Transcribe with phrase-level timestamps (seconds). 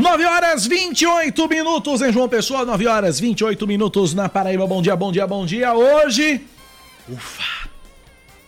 [0.00, 4.66] 9 horas 28 minutos em João Pessoa, 9 horas 28 minutos na Paraíba.
[4.66, 5.74] Bom dia, bom dia, bom dia.
[5.74, 6.40] Hoje,
[7.06, 7.68] ufa,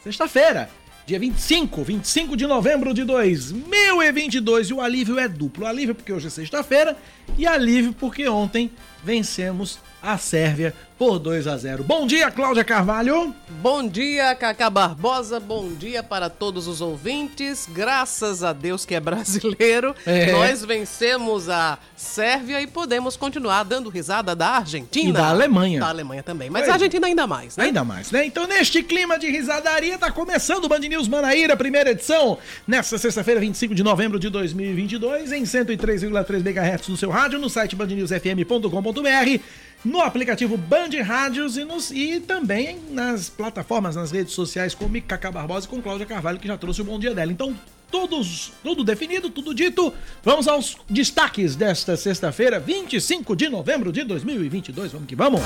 [0.03, 0.71] sexta-feira,
[1.05, 4.71] dia 25, 25 de novembro de 2022.
[4.71, 6.97] E o alívio é duplo: alívio porque hoje é sexta-feira
[7.37, 8.71] e alívio porque ontem
[9.05, 11.83] vencemos a Sérvia por 2 a 0.
[11.83, 13.35] Bom dia, Cláudia Carvalho.
[13.61, 15.41] Bom dia, Cacá Barbosa.
[15.41, 17.69] Bom dia para todos os ouvintes.
[17.69, 20.31] Graças a Deus que é brasileiro, é.
[20.31, 25.11] nós vencemos a Sérvia e podemos continuar dando risada da Argentina.
[25.11, 25.81] E da Alemanha.
[25.81, 27.65] Da Alemanha também, mas a Argentina ainda mais, né?
[27.65, 28.25] Ainda mais, né?
[28.25, 33.41] Então, neste clima de risadaria, tá começando o Band News Manaíra, primeira edição, nesta sexta-feira,
[33.41, 39.43] 25 de novembro de 2022, em 103,3 MHz no seu rádio, no site bandnewsfm.com.br
[39.85, 45.31] no aplicativo Band Rádios e, nos, e também nas plataformas, nas redes sociais como Cacá
[45.31, 47.33] Barbosa e com Cláudia Carvalho, que já trouxe o bom dia dela.
[47.33, 47.57] Então,
[47.91, 49.93] todos, tudo definido, tudo dito.
[50.23, 54.93] Vamos aos destaques desta sexta-feira, 25 de novembro de 2022.
[54.93, 55.43] Vamos que vamos!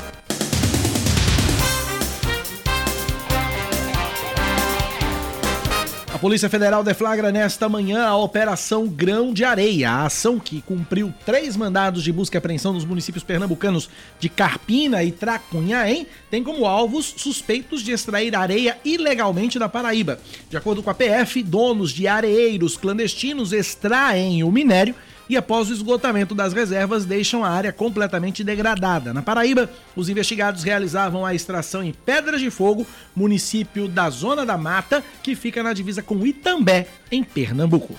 [6.17, 11.13] A Polícia Federal deflagra nesta manhã a Operação Grão de Areia, a ação que cumpriu
[11.23, 13.87] três mandados de busca e apreensão nos municípios pernambucanos
[14.19, 20.19] de Carpina e Tracunhaém, tem como alvos suspeitos de extrair areia ilegalmente da Paraíba.
[20.49, 24.95] De acordo com a PF, donos de areeiros clandestinos extraem o minério
[25.29, 29.13] e após o esgotamento das reservas deixam a área completamente degradada.
[29.13, 34.57] Na Paraíba, os investigados realizavam a extração em Pedras de Fogo, município da Zona da
[34.57, 37.95] Mata, que fica na divisa com Itambé, em Pernambuco.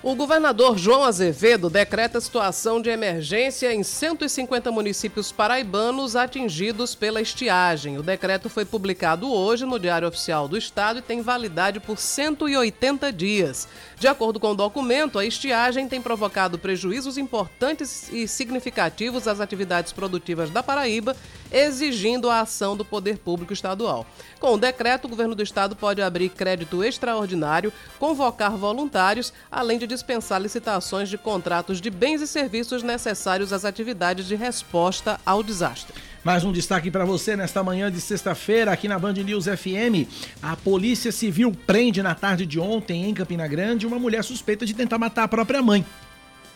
[0.00, 7.98] O governador João Azevedo decreta situação de emergência em 150 municípios paraibanos atingidos pela estiagem.
[7.98, 13.12] O decreto foi publicado hoje no Diário Oficial do Estado e tem validade por 180
[13.12, 13.66] dias.
[13.98, 19.92] De acordo com o documento, a estiagem tem provocado prejuízos importantes e significativos às atividades
[19.92, 21.16] produtivas da Paraíba,
[21.52, 24.06] exigindo a ação do poder público estadual.
[24.40, 29.86] Com o decreto, o governo do estado pode abrir crédito extraordinário, convocar voluntários, além de
[29.86, 35.94] dispensar licitações de contratos de bens e serviços necessários às atividades de resposta ao desastre.
[36.24, 40.06] Mais um destaque para você nesta manhã de sexta-feira aqui na Band News FM.
[40.42, 44.74] A Polícia Civil prende na tarde de ontem em Campina Grande uma mulher suspeita de
[44.74, 45.86] tentar matar a própria mãe.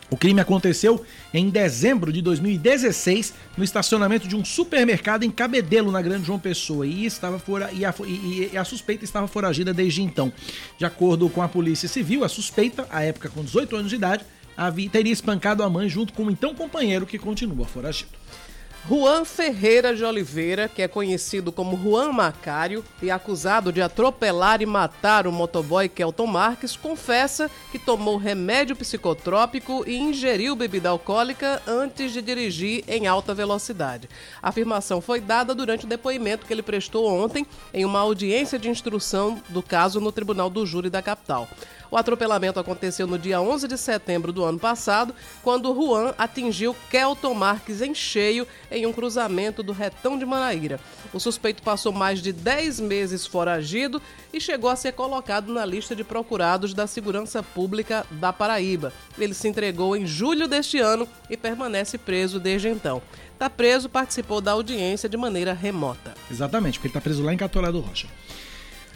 [0.09, 1.03] O crime aconteceu
[1.33, 6.85] em dezembro de 2016 no estacionamento de um supermercado em Cabedelo, na Grande João Pessoa,
[6.85, 10.31] e, estava fora, e, a, e, e a suspeita estava foragida desde então.
[10.77, 14.23] De acordo com a Polícia Civil, a suspeita, à época com 18 anos de idade,
[14.55, 18.11] havia, teria espancado a mãe junto com o então companheiro que continua foragido.
[18.85, 24.65] Juan Ferreira de Oliveira, que é conhecido como Juan Macário e acusado de atropelar e
[24.65, 32.11] matar o motoboy Kelton Marques, confessa que tomou remédio psicotrópico e ingeriu bebida alcoólica antes
[32.11, 34.09] de dirigir em alta velocidade.
[34.41, 38.69] A afirmação foi dada durante o depoimento que ele prestou ontem em uma audiência de
[38.69, 41.47] instrução do caso no Tribunal do Júri da capital.
[41.93, 47.35] O atropelamento aconteceu no dia 11 de setembro do ano passado, quando Juan atingiu Kelton
[47.35, 50.79] Marques em cheio em um cruzamento do retão de Manaíra.
[51.13, 54.01] O suspeito passou mais de 10 meses foragido
[54.33, 58.91] e chegou a ser colocado na lista de procurados da Segurança Pública da Paraíba.
[59.15, 63.03] Ele se entregou em julho deste ano e permanece preso desde então.
[63.33, 66.15] Está preso, participou da audiência de maneira remota.
[66.31, 68.07] Exatamente, porque ele está preso lá em Catorado Rocha.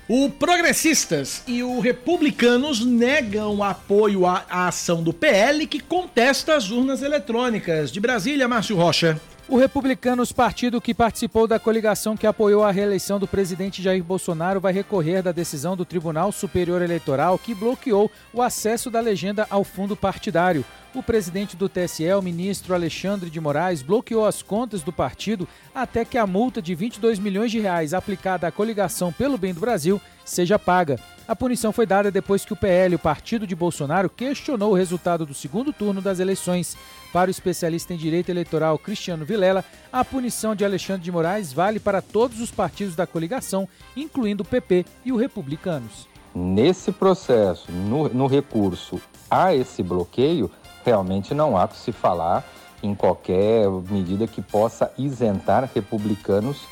[0.09, 7.01] O Progressistas e o Republicanos negam apoio à, ação do PL que contesta as urnas
[7.01, 7.91] eletrônicas.
[7.91, 9.19] De Brasília, Márcio Rocha.
[9.49, 14.59] O Republicanos, partido que participou da coligação que apoiou a reeleição do presidente Jair Bolsonaro,
[14.59, 19.63] vai recorrer da decisão do Tribunal Superior Eleitoral que bloqueou o acesso da legenda ao
[19.63, 20.65] fundo partidário.
[20.93, 26.03] O presidente do TSE, o ministro Alexandre de Moraes, bloqueou as contas do partido até
[26.03, 30.01] que a multa de 22 milhões de reais aplicada à coligação pelo bem do Brasil
[30.25, 30.99] seja paga.
[31.27, 35.25] A punição foi dada depois que o PL, o partido de Bolsonaro, questionou o resultado
[35.25, 36.77] do segundo turno das eleições.
[37.17, 41.79] Para o especialista em direito eleitoral Cristiano Vilela, a punição de Alexandre de Moraes vale
[41.79, 46.07] para todos os partidos da coligação, incluindo o PP e o Republicanos.
[46.35, 50.51] Nesse processo, no, no recurso a esse bloqueio,
[50.85, 52.45] realmente não há que se falar
[52.83, 56.67] em qualquer medida que possa isentar republicanos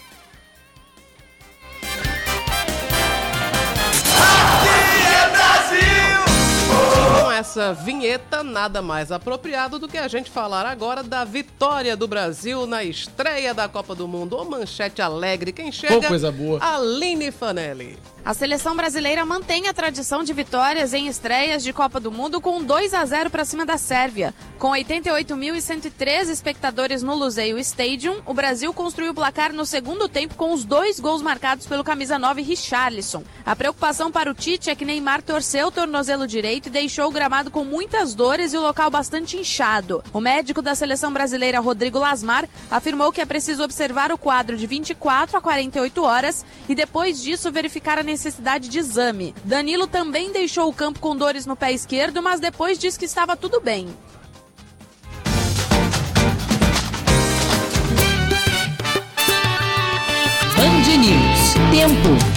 [6.67, 7.04] com
[7.35, 12.65] essa vinheta, nada mais apropriado do que a gente falar agora da vitória do Brasil
[12.65, 14.37] na estreia da Copa do Mundo.
[14.37, 16.01] Ô manchete alegre, quem chega?
[16.01, 16.59] Pô, coisa boa.
[16.63, 17.97] Aline Fanelli.
[18.25, 22.63] A seleção brasileira mantém a tradição de vitórias em estreias de Copa do Mundo com
[22.63, 24.33] 2 a 0 para cima da Sérvia.
[24.57, 30.53] Com 88.113 espectadores no Luseio Stadium, o Brasil construiu o placar no segundo tempo com
[30.53, 33.23] os dois gols marcados pelo camisa 9 Richarlison.
[33.45, 37.11] A preocupação para o Tite é que Neymar torceu o tornozelo direito e deixou o
[37.11, 40.03] gramado com muitas dores e o local bastante inchado.
[40.11, 44.65] O médico da seleção brasileira, Rodrigo Lasmar, afirmou que é preciso observar o quadro de
[44.65, 48.14] 24 a 48 horas e depois disso verificar a necessidade
[48.69, 49.35] de exame.
[49.43, 53.35] Danilo também deixou o campo com dores no pé esquerdo, mas depois disse que estava
[53.35, 53.87] tudo bem.
[60.55, 61.53] Band News.
[61.71, 62.34] Tempo.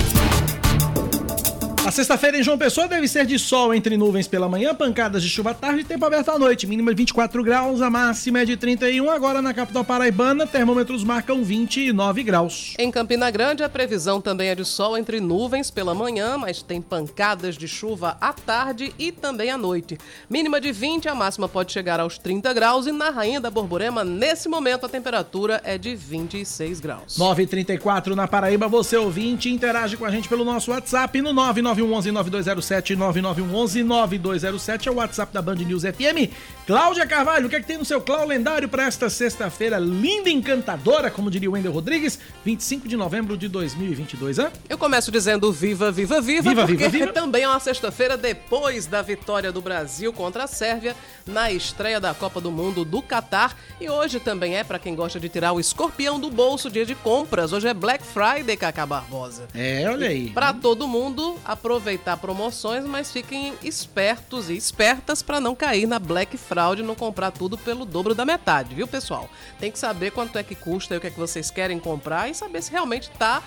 [1.88, 5.31] A sexta-feira em João Pessoa deve ser de sol entre nuvens pela manhã, pancadas de
[5.31, 6.67] chuva à tarde e tempo aberto à noite.
[6.67, 9.11] Mínima de 24 graus, a máxima é de 31.
[9.11, 12.75] Agora na capital paraibana, termômetros marcam 29 graus.
[12.79, 16.82] Em Campina Grande, a previsão também é de sol entre nuvens pela manhã, mas tem
[16.82, 19.96] pancadas de chuva à tarde e também à noite.
[20.29, 24.05] Mínima de 20, a máxima pode chegar aos 30 graus e na Rainha da Borborema,
[24.05, 27.17] nesse momento, a temperatura é de 26 graus.
[27.17, 32.96] 9h34 na Paraíba, você ouvinte, interage com a gente pelo nosso WhatsApp no 99 9911-9207,
[32.96, 36.32] 9911-9207 é o WhatsApp da Band News FM.
[36.66, 40.28] Cláudia Carvalho, o que é que tem no seu Clau lendário para esta sexta-feira linda
[40.28, 44.48] e encantadora, como diria o Wendel Rodrigues, 25 de novembro de 2022, hein?
[44.69, 47.12] Eu começo dizendo viva, viva, viva, viva porque viva, viva.
[47.14, 50.94] também é uma sexta-feira depois da vitória do Brasil contra a Sérvia
[51.26, 53.56] na estreia da Copa do Mundo do Catar.
[53.80, 56.94] E hoje também é para quem gosta de tirar o escorpião do bolso, dia de
[56.94, 57.52] compras.
[57.52, 59.48] Hoje é Black Friday, Cacá Barbosa.
[59.54, 60.30] É, olha aí.
[60.30, 65.99] Para todo mundo, a aproveitar promoções, mas fiquem espertos e espertas para não cair na
[65.99, 69.29] Black Fraud e não comprar tudo pelo dobro da metade, viu, pessoal?
[69.61, 72.31] Tem que saber quanto é que custa e o que é que vocês querem comprar
[72.31, 73.43] e saber se realmente está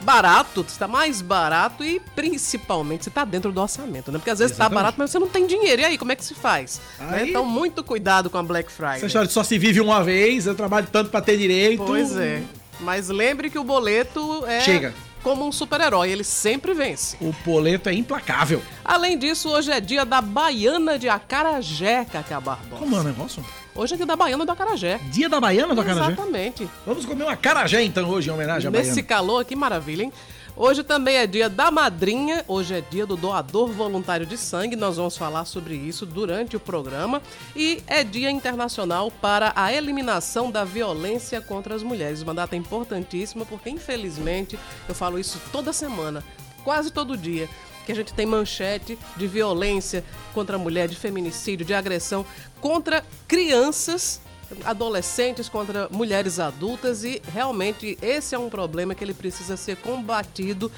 [0.00, 4.18] barato, está mais barato e principalmente se está dentro do orçamento, né?
[4.18, 5.82] Porque às vezes está barato, mas você não tem dinheiro.
[5.82, 6.80] E aí, como é que se faz?
[6.98, 7.28] Né?
[7.28, 8.96] Então, muito cuidado com a Black Friday.
[8.96, 11.84] Essa história só se vive uma vez, eu trabalho tanto para ter direito.
[11.84, 12.42] Pois é.
[12.80, 14.60] Mas lembre que o boleto é.
[14.62, 17.16] Chega como um super-herói, ele sempre vence.
[17.20, 18.62] O boleto é implacável.
[18.84, 22.78] Além disso, hoje é dia da Baiana de Acarajé, Cacá Barbosa.
[22.78, 23.44] Como é o negócio?
[23.74, 24.98] Hoje é dia da Baiana do Acarajé.
[25.10, 26.12] Dia da Baiana do Acarajé?
[26.12, 26.68] Exatamente.
[26.86, 28.96] Vamos comer um acarajé então hoje em homenagem à Nesse Baiana.
[28.96, 30.12] Nesse calor aqui, maravilha, hein?
[30.54, 34.98] Hoje também é dia da madrinha, hoje é dia do doador voluntário de sangue, nós
[34.98, 37.22] vamos falar sobre isso durante o programa.
[37.56, 42.20] E é dia internacional para a eliminação da violência contra as mulheres.
[42.20, 46.22] Uma data importantíssima porque, infelizmente, eu falo isso toda semana,
[46.62, 47.48] quase todo dia
[47.86, 52.26] que a gente tem manchete de violência contra a mulher, de feminicídio, de agressão
[52.60, 54.20] contra crianças
[54.64, 60.70] adolescentes contra mulheres adultas e realmente esse é um problema que ele precisa ser combatido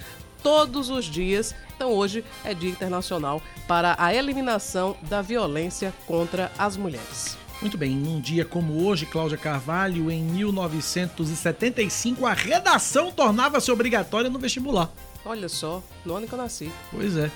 [0.42, 1.54] todos os dias.
[1.74, 7.36] Então hoje é Dia Internacional para a eliminação da violência contra as mulheres.
[7.60, 14.38] Muito bem, num dia como hoje, Cláudia Carvalho, em 1975, a redação tornava-se obrigatória no
[14.38, 14.90] vestibular.
[15.24, 16.70] Olha só, no ano que eu nasci.
[16.90, 17.30] Pois é.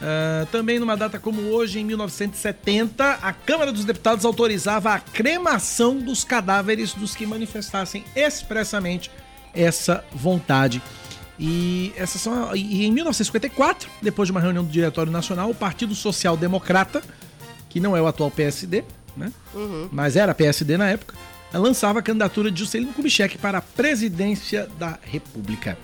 [0.00, 5.98] Uh, também numa data como hoje, em 1970, a Câmara dos Deputados autorizava a cremação
[5.98, 9.10] dos cadáveres dos que manifestassem expressamente
[9.52, 10.82] essa vontade.
[11.38, 15.94] E, essas são, e em 1954, depois de uma reunião do Diretório Nacional, o Partido
[15.94, 17.02] Social Democrata,
[17.68, 18.84] que não é o atual PSD,
[19.16, 19.32] né?
[19.54, 19.88] Uhum.
[19.90, 21.14] mas era PSD na época,
[21.52, 25.76] lançava a candidatura de Juscelino Kubitschek para a presidência da República.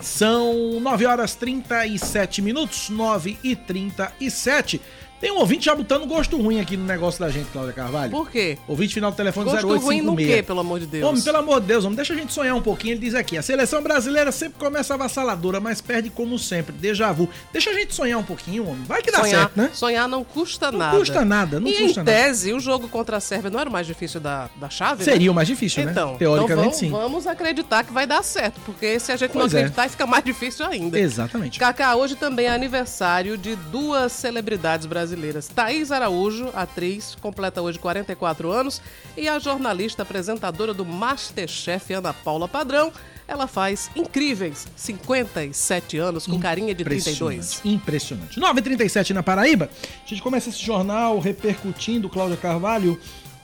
[0.00, 4.80] São 9 horas 37 minutos, 9 e 37.
[5.20, 8.10] Tem um ouvinte já botando gosto ruim aqui no negócio da gente, Cláudia Carvalho.
[8.10, 8.56] Por quê?
[8.66, 9.84] Ouvinte final do telefone gosto 0856.
[9.84, 11.04] ruim no quê, pelo amor de Deus?
[11.06, 12.92] Homem, pelo amor de Deus, homem, deixa a gente sonhar um pouquinho.
[12.94, 17.28] Ele diz aqui, a seleção brasileira sempre começa avassaladora, mas perde como sempre, déjà vu.
[17.52, 18.82] Deixa a gente sonhar um pouquinho, homem.
[18.84, 19.70] Vai que dá sonhar, certo, né?
[19.74, 20.92] Sonhar não custa não nada.
[20.92, 22.12] Não custa nada, não e custa em nada.
[22.12, 25.26] tese, o jogo contra a Sérvia não era o mais difícil da, da chave, Seria
[25.26, 25.30] né?
[25.30, 26.18] o mais difícil, então, né?
[26.18, 26.90] Teoricamente, então vamos, sim.
[26.90, 29.62] vamos acreditar que vai dar certo, porque se a gente Pois não é.
[29.62, 30.98] acreditar, fica mais difícil ainda.
[30.98, 31.58] Exatamente.
[31.58, 35.09] Cacá, hoje também é aniversário de duas celebridades brasileiras.
[35.48, 38.80] Thaís Araújo, atriz, completa hoje 44 anos,
[39.16, 42.92] e a jornalista apresentadora do Masterchef, Ana Paula Padrão.
[43.26, 47.60] Ela faz incríveis 57 anos, com carinha de 32.
[47.64, 48.40] Impressionante.
[48.40, 49.70] 9h37 na Paraíba.
[50.04, 52.98] A gente começa esse jornal repercutindo, Cláudia Carvalho,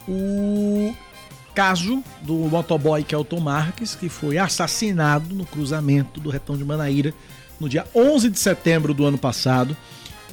[0.08, 0.92] o
[1.54, 7.14] caso do motoboy Kelton Marques, que foi assassinado no cruzamento do retão de Manaíra
[7.58, 9.76] no dia 11 de setembro do ano passado.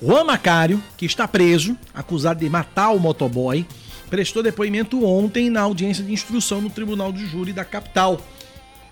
[0.01, 3.65] Juan Macário, que está preso, acusado de matar o motoboy,
[4.09, 8.19] prestou depoimento ontem na audiência de instrução no Tribunal de Júri da capital.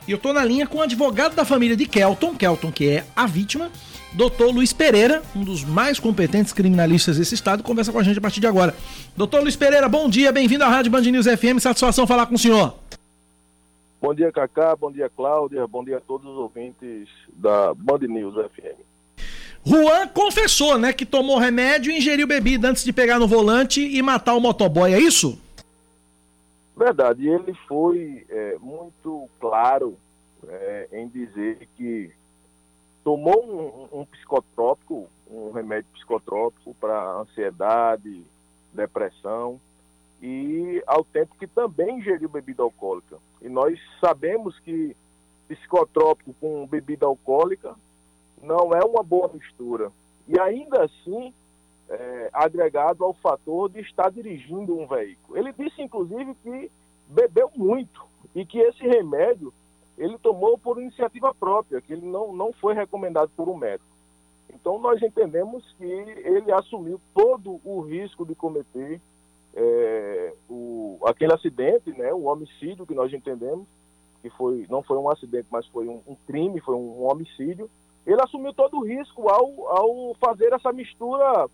[0.07, 3.05] E eu tô na linha com o advogado da família de Kelton, Kelton que é
[3.15, 3.69] a vítima,
[4.13, 8.21] doutor Luiz Pereira, um dos mais competentes criminalistas desse estado, conversa com a gente a
[8.21, 8.73] partir de agora.
[9.15, 12.39] Doutor Luiz Pereira, bom dia, bem-vindo à Rádio Band News FM, satisfação falar com o
[12.39, 12.73] senhor.
[14.01, 18.33] Bom dia, Cacá, bom dia, Cláudia, bom dia a todos os ouvintes da Band News
[18.33, 18.90] FM.
[19.65, 24.01] Juan confessou, né, que tomou remédio e ingeriu bebida antes de pegar no volante e
[24.01, 25.39] matar o motoboy, é isso?
[26.75, 29.97] Verdade, ele foi é, muito claro
[30.47, 32.11] é, em dizer que
[33.03, 38.23] tomou um, um psicotrópico, um remédio psicotrópico para ansiedade,
[38.73, 39.59] depressão,
[40.21, 43.17] e ao tempo que também ingeriu bebida alcoólica.
[43.41, 44.95] E nós sabemos que
[45.47, 47.75] psicotrópico com bebida alcoólica
[48.41, 49.91] não é uma boa mistura.
[50.27, 51.33] E ainda assim,
[51.89, 55.37] é, agregado ao fator de estar dirigindo um veículo.
[55.37, 56.71] Ele disse, inclusive, que
[57.07, 59.53] bebeu muito e que esse remédio
[59.97, 63.91] ele tomou por iniciativa própria, que ele não, não foi recomendado por um médico.
[64.53, 68.99] Então, nós entendemos que ele assumiu todo o risco de cometer
[69.53, 73.67] é, o, aquele acidente, né, o homicídio que nós entendemos,
[74.21, 77.69] que foi, não foi um acidente, mas foi um, um crime, foi um, um homicídio,
[78.05, 81.47] ele assumiu todo o risco ao, ao fazer essa mistura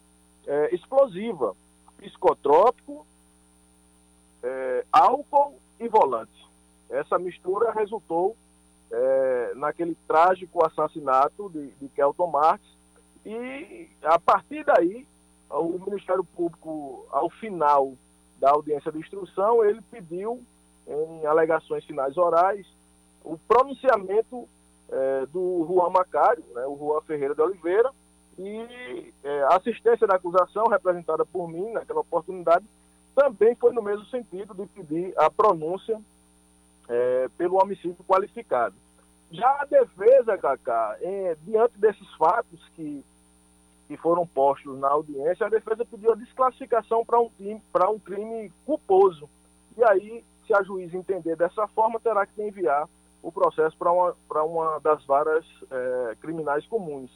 [0.46, 1.56] é, explosiva,
[1.98, 3.06] psicotrópico,
[4.44, 6.48] é, álcool e volante.
[6.90, 8.36] Essa mistura resultou
[8.92, 12.64] é, naquele trágico assassinato de, de Kelton Marx
[13.26, 15.06] e a partir daí
[15.50, 17.94] o Ministério Público, ao final
[18.40, 20.42] da audiência de instrução, ele pediu
[20.88, 22.66] em alegações finais orais
[23.24, 24.48] o pronunciamento
[24.90, 27.92] é, do Juan Macário, né, o Juan Ferreira de Oliveira,
[28.38, 32.66] e é, a assistência da acusação, representada por mim naquela oportunidade,
[33.16, 36.00] também foi no mesmo sentido de pedir a pronúncia
[36.88, 38.76] é, pelo homicídio qualificado.
[39.32, 43.04] Já a defesa, Cacá, é, diante desses fatos que,
[43.88, 49.28] que foram postos na audiência, a defesa pediu a desclassificação para um, um crime culposo.
[49.76, 52.88] E aí, se a juiz entender dessa forma, terá que enviar
[53.28, 54.16] o processo para uma,
[54.46, 57.12] uma das varas é, criminais comuns,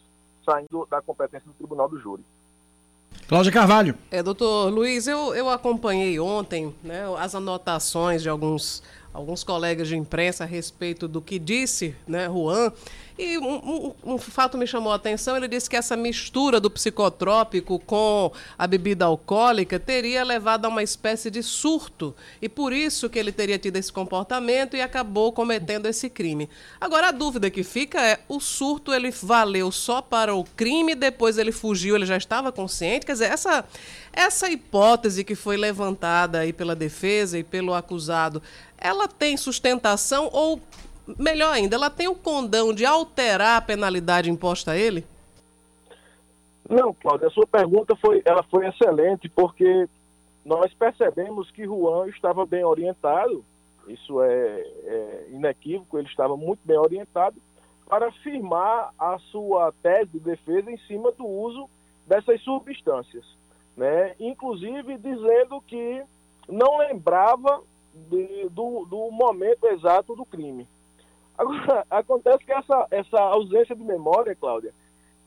[0.45, 2.21] saindo da competência do Tribunal do Júri.
[3.29, 3.95] Cláudia Carvalho.
[4.11, 9.95] É, doutor Luiz, eu, eu acompanhei ontem né, as anotações de alguns alguns colegas de
[9.95, 12.73] imprensa a respeito do que disse né, Juan.
[13.17, 16.69] E um, um, um, fato me chamou a atenção: ele disse que essa mistura do
[16.69, 22.15] psicotrópico com a bebida alcoólica teria levado a uma espécie de surto.
[22.41, 26.49] E por isso que ele teria tido esse comportamento e acabou cometendo esse crime.
[26.79, 31.37] Agora, a dúvida que fica é: o surto ele valeu só para o crime, depois
[31.37, 33.05] ele fugiu, ele já estava consciente?
[33.05, 33.65] Quer dizer, essa,
[34.13, 38.41] essa hipótese que foi levantada aí pela defesa e pelo acusado
[38.81, 40.59] ela tem sustentação ou,
[41.17, 45.05] melhor ainda, ela tem o condão de alterar a penalidade imposta a ele?
[46.69, 49.87] Não, Cláudia, a sua pergunta foi, ela foi excelente, porque
[50.45, 53.43] nós percebemos que Juan estava bem orientado,
[53.87, 57.35] isso é, é inequívoco, ele estava muito bem orientado
[57.87, 61.69] para afirmar a sua tese de defesa em cima do uso
[62.07, 63.25] dessas substâncias,
[63.75, 64.15] né?
[64.17, 66.01] Inclusive dizendo que
[66.47, 67.61] não lembrava
[67.93, 70.67] de, do, do momento exato do crime.
[71.41, 74.73] Agora, acontece que essa, essa ausência de memória, Cláudia,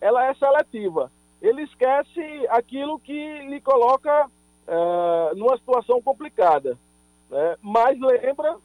[0.00, 1.10] ela é seletiva.
[1.42, 4.30] Ele esquece aquilo que lhe coloca
[4.66, 6.78] é, numa situação complicada,
[7.28, 7.56] né?
[7.60, 8.56] mas lembra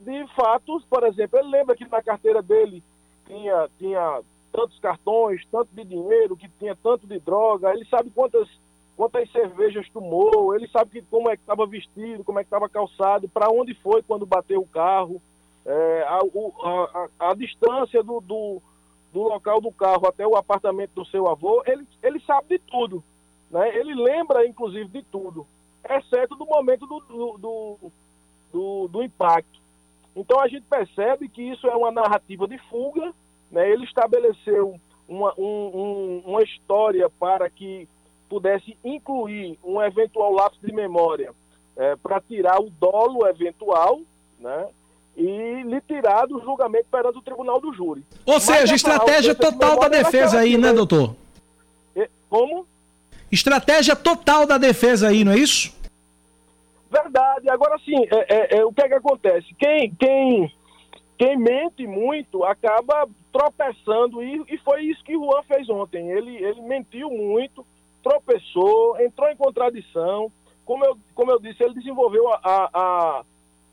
[0.00, 2.82] de fatos, por exemplo, ele lembra que na carteira dele
[3.26, 4.20] tinha, tinha
[4.50, 8.48] tantos cartões, tanto de dinheiro, que tinha tanto de droga, ele sabe quantas
[8.96, 12.68] quantas cervejas tomou, ele sabe que, como é que estava vestido, como é que estava
[12.68, 15.20] calçado, para onde foi quando bateu o carro,
[15.66, 18.62] é, a, a, a, distância do, do,
[19.12, 23.02] do, local do carro até o apartamento do seu avô, ele, ele sabe de tudo.
[23.50, 23.76] Né?
[23.76, 25.46] Ele lembra, inclusive, de tudo,
[25.88, 27.00] exceto do momento do,
[27.38, 27.92] do,
[28.52, 29.60] do, do impacto.
[30.14, 33.12] Então a gente percebe que isso é uma narrativa de fuga,
[33.50, 33.68] né?
[33.70, 34.78] ele estabeleceu
[35.08, 37.88] uma, um, um, uma história para que
[38.28, 41.34] pudesse incluir um eventual lapso de memória
[41.76, 44.00] é, para tirar o dolo eventual,
[44.38, 44.68] né?
[45.16, 48.04] E lhe tirar do julgamento perante o tribunal do júri.
[48.26, 51.14] Ou seja, estratégia total da defesa aí, né, doutor?
[52.34, 52.66] Como?
[53.30, 55.72] Estratégia total da defesa aí, não é isso?
[56.90, 57.48] Verdade.
[57.48, 59.54] Agora sim, é, é, é, o que é que acontece?
[59.56, 60.52] Quem, quem,
[61.16, 66.10] quem mente muito acaba tropeçando, e, e foi isso que o Juan fez ontem.
[66.10, 67.64] Ele, ele mentiu muito,
[68.02, 70.30] tropeçou, entrou em contradição.
[70.64, 73.22] Como eu, como eu disse, ele desenvolveu a, a, a,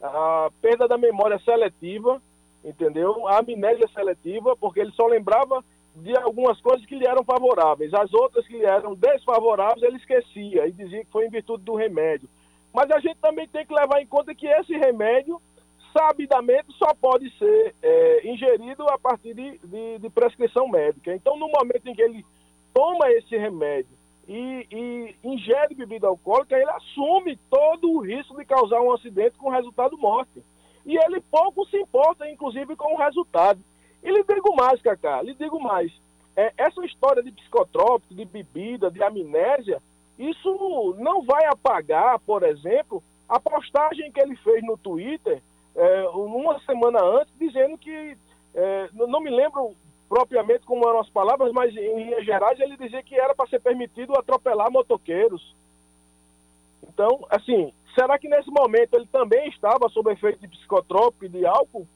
[0.02, 2.22] a perda da memória seletiva
[2.64, 3.28] entendeu?
[3.28, 5.64] A amnésia seletiva, porque ele só lembrava
[5.96, 7.94] de algumas coisas que lhe eram favoráveis.
[7.94, 11.76] As outras que lhe eram desfavoráveis, ele esquecia e dizia que foi em virtude do
[11.76, 12.30] remédio.
[12.74, 15.42] Mas a gente também tem que levar em conta que esse remédio,
[15.92, 21.14] sabidamente, só pode ser é, ingerido a partir de, de, de, prescrição médica.
[21.14, 22.26] Então, no momento em que ele
[22.74, 23.92] toma esse remédio
[24.34, 29.50] e, e ingere bebida alcoólica, ele assume todo o risco de causar um acidente com
[29.50, 30.42] resultado morte.
[30.86, 33.60] E ele pouco se importa, inclusive, com o resultado.
[34.02, 35.92] E lhe digo mais, Cacá, lhe digo mais.
[36.34, 39.82] É, essa história de psicotrópico, de bebida, de amnésia,
[40.18, 45.42] isso não vai apagar, por exemplo, a postagem que ele fez no Twitter
[45.76, 48.18] é, uma semana antes, dizendo que,
[48.56, 49.76] é, não me lembro
[50.12, 53.62] propriamente como eram as palavras, mas em linhas gerais ele dizia que era para ser
[53.62, 55.56] permitido atropelar motoqueiros.
[56.84, 61.46] Então, assim, será que nesse momento ele também estava sob efeito de psicotrópico e de
[61.46, 61.88] álcool?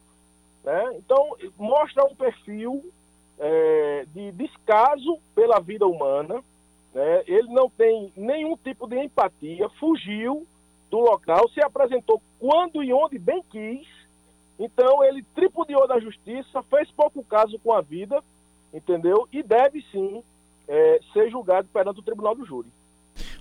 [0.64, 0.94] Né?
[0.96, 2.90] Então, mostra um perfil
[3.38, 6.42] é, de descaso pela vida humana.
[6.94, 7.24] Né?
[7.28, 10.48] Ele não tem nenhum tipo de empatia, fugiu
[10.90, 13.86] do local, se apresentou quando e onde bem quis.
[14.60, 18.24] Então, ele tripudiou da justiça, fez pouco caso com a vida,
[18.74, 19.28] entendeu?
[19.32, 20.24] E deve sim
[20.68, 22.70] é, ser julgado perante o tribunal do júri.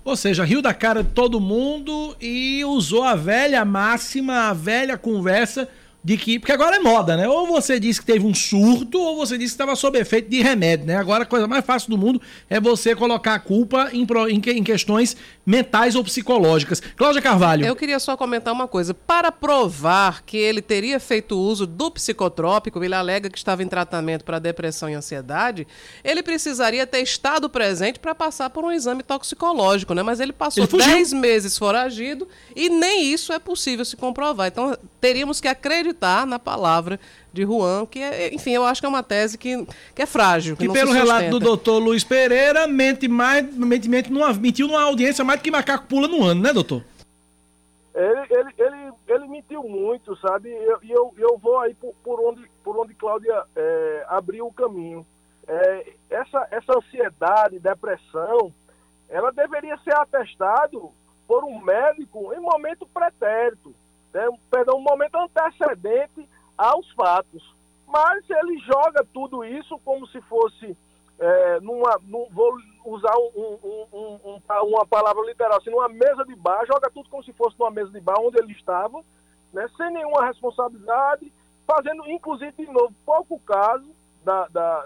[0.03, 4.97] Ou seja, riu da cara de todo mundo e usou a velha máxima, a velha
[4.97, 5.67] conversa
[6.03, 6.37] de que.
[6.37, 7.27] Porque agora é moda, né?
[7.27, 10.43] Ou você disse que teve um surto, ou você disse que estava sob efeito de
[10.43, 10.95] remédio, né?
[10.95, 14.63] Agora a coisa mais fácil do mundo é você colocar a culpa em, em, em
[14.63, 16.81] questões mentais ou psicológicas.
[16.95, 17.65] Cláudia Carvalho.
[17.65, 18.93] Eu queria só comentar uma coisa.
[18.93, 24.25] Para provar que ele teria feito uso do psicotrópico, ele alega que estava em tratamento
[24.25, 25.67] para depressão e ansiedade,
[26.03, 30.01] ele precisaria ter estado presente para passar por um exame toxicológico, né?
[30.01, 34.47] Mas ele passou 10 meses foragido e nem isso é possível se comprovar.
[34.47, 36.99] Então teríamos que acreditar acreditar na palavra
[37.35, 40.55] de Juan, que é, enfim, eu acho que é uma tese que, que é frágil.
[40.55, 44.83] Que, que pelo relato do doutor Luiz Pereira, mente mais, mente, mente numa, mentiu numa
[44.83, 46.83] audiência mais do que macaco pula no ano, né, doutor?
[47.93, 50.49] Ele, ele, ele, ele mentiu muito, sabe?
[50.49, 54.53] E eu, eu, eu vou aí por, por, onde, por onde Cláudia é, abriu o
[54.53, 55.05] caminho.
[55.47, 58.53] É, essa, essa ansiedade, depressão,
[59.09, 60.91] ela deveria ser atestado
[61.27, 63.75] por um médico em momento pretérito
[64.15, 67.43] né, perdão, um momento antecedente aos fatos.
[67.87, 70.75] Mas ele joga tudo isso como se fosse,
[71.19, 73.59] é, numa, num, vou usar um,
[73.93, 77.57] um, um, uma palavra literal, assim, numa mesa de bar, joga tudo como se fosse
[77.59, 79.01] numa mesa de bar onde ele estava,
[79.53, 81.31] né, sem nenhuma responsabilidade,
[81.65, 83.89] fazendo, inclusive, de novo, pouco caso
[84.23, 84.85] da, da,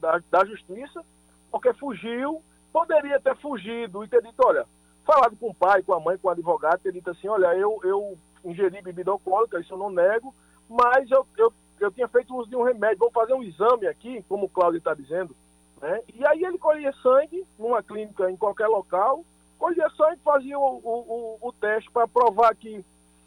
[0.00, 1.04] da, da justiça,
[1.50, 4.66] porque fugiu, poderia ter fugido e ter dito, olha,
[5.04, 7.80] falado com o pai, com a mãe, com o advogado, ter dito assim, olha, eu,
[7.84, 10.34] eu ingerir bebida alcoólica, isso eu não nego,
[10.70, 14.24] mas eu, eu, eu tinha feito uso de um remédio, vamos fazer um exame aqui,
[14.28, 15.34] como o Cláudio está dizendo,
[15.82, 16.00] né?
[16.14, 19.24] E aí ele colhia sangue numa clínica em qualquer local,
[19.58, 22.84] colhia sangue, fazia o, o, o, o teste para provar que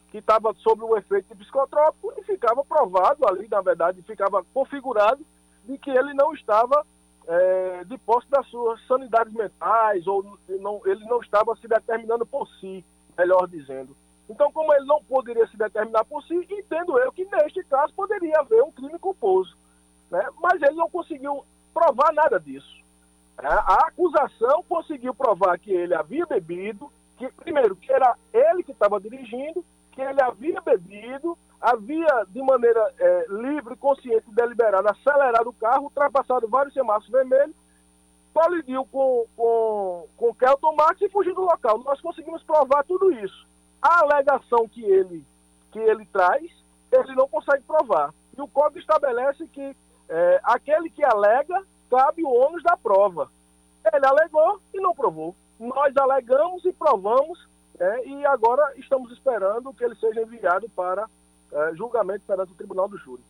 [0.10, 5.26] que estava sob o efeito de psicotrópico e ficava provado ali, na verdade, ficava configurado
[5.66, 6.86] de que ele não estava
[7.28, 12.48] é, de posse das suas sanidades mentais ou não, ele não estava se determinando por
[12.60, 12.86] si,
[13.18, 13.98] melhor dizendo.
[14.30, 18.40] Então, como ele não poderia se determinar por si, entendo eu que neste caso poderia
[18.40, 19.56] haver um crime culposo.
[20.10, 20.26] Né?
[20.42, 22.82] Mas ele não conseguiu provar nada disso.
[23.42, 28.72] É, a acusação conseguiu provar que ele havia bebido, que primeiro que era ele que
[28.72, 35.54] estava dirigindo, que ele havia bebido, havia de maneira é, livre, consciente deliberada acelerado o
[35.54, 37.56] carro, ultrapassado vários semáforos vermelhos,
[38.34, 41.80] colidiu com, com, com Kelton Marx e fugiu do local.
[41.80, 43.53] Nós conseguimos provar tudo isso
[43.84, 45.26] a alegação que ele,
[45.72, 46.50] que ele traz,
[46.90, 48.14] ele não consegue provar.
[48.38, 49.76] E o código estabelece que
[50.10, 53.30] é, aquele que alega, cabe o ônus da prova.
[53.94, 55.36] Ele alegou e não provou.
[55.60, 57.38] Nós alegamos e provamos,
[57.78, 61.10] é, e agora estamos esperando que ele seja enviado para
[61.52, 63.22] é, julgamento perante o Tribunal do Júri.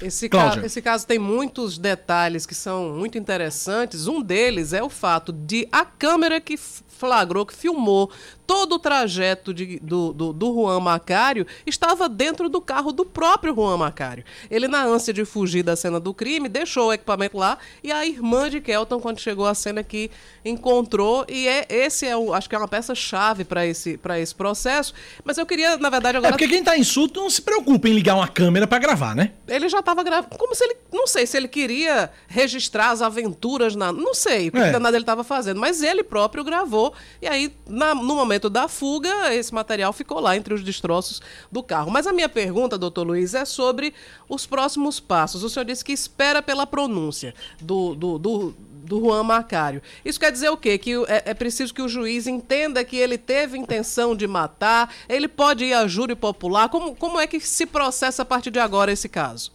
[0.00, 4.06] Esse, ca esse caso tem muitos detalhes que são muito interessantes.
[4.06, 8.10] Um deles é o fato de a câmera que flagrou, que filmou
[8.46, 13.54] todo o trajeto de, do, do, do Juan Macário estava dentro do carro do próprio
[13.54, 14.24] Juan Macário.
[14.50, 18.06] Ele, na ânsia de fugir da cena do crime, deixou o equipamento lá e a
[18.06, 20.10] irmã de Kelton, quando chegou à cena que
[20.44, 24.94] encontrou, e é esse é o, acho que é uma peça-chave para esse, esse processo.
[25.24, 26.30] Mas eu queria, na verdade, agora.
[26.30, 29.14] É porque quem está em surto não se preocupa em ligar uma câmera para gravar,
[29.14, 29.32] né?
[29.48, 30.36] Ele já estava gravando.
[30.36, 30.76] Como se ele.
[30.92, 33.92] Não sei se ele queria registrar as aventuras na.
[33.92, 34.70] Não sei o que é.
[34.70, 36.94] danado ele estava fazendo, mas ele próprio gravou.
[37.20, 41.22] E aí, na, no momento momento da fuga, esse material ficou lá entre os destroços
[41.50, 41.90] do carro.
[41.90, 43.94] Mas a minha pergunta, doutor Luiz, é sobre
[44.28, 45.42] os próximos passos.
[45.42, 49.82] O senhor disse que espera pela pronúncia do, do, do, do Juan Macário.
[50.04, 50.76] Isso quer dizer o quê?
[50.76, 55.28] Que é, é, preciso que o juiz entenda que ele teve intenção de matar, ele
[55.28, 56.68] pode ir a júri popular.
[56.68, 59.52] Como, como é que se processa a partir de agora esse caso?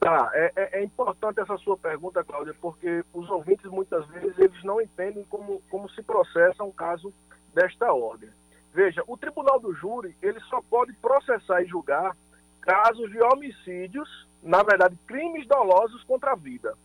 [0.00, 4.62] Tá, é, é, é importante essa sua pergunta, Cláudia, porque os ouvintes muitas vezes eles
[4.62, 7.10] não entendem como, como se processa um caso
[7.54, 8.30] desta ordem.
[8.72, 12.16] Veja, o tribunal do júri ele só pode processar e julgar
[12.60, 16.76] casos de homicídios, na verdade, crimes dolosos contra a vida.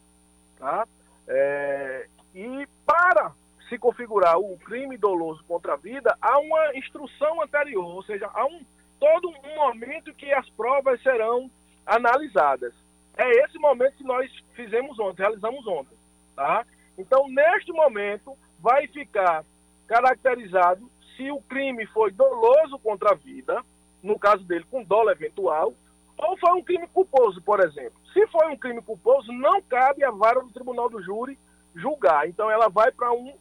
[0.57, 0.87] Tá?
[1.27, 3.33] É, e para
[3.67, 8.45] se configurar o crime doloso contra a vida, há uma instrução anterior, ou seja, há
[8.45, 8.61] um,
[8.99, 11.49] todo um momento que as provas serão
[11.85, 12.73] analisadas.
[13.17, 15.97] É esse momento que nós fizemos ontem, realizamos ontem.
[16.35, 16.65] Tá?
[16.97, 19.43] Então, neste momento, vai ficar
[19.89, 23.65] caracterizado se o crime foi doloso contra a vida,
[24.03, 25.73] no caso dele com dolo eventual,
[26.15, 27.99] ou foi um crime culposo, por exemplo.
[28.13, 31.39] Se foi um crime culposo, não cabe a vara do tribunal do júri
[31.75, 32.29] julgar.
[32.29, 33.33] Então ela vai para um,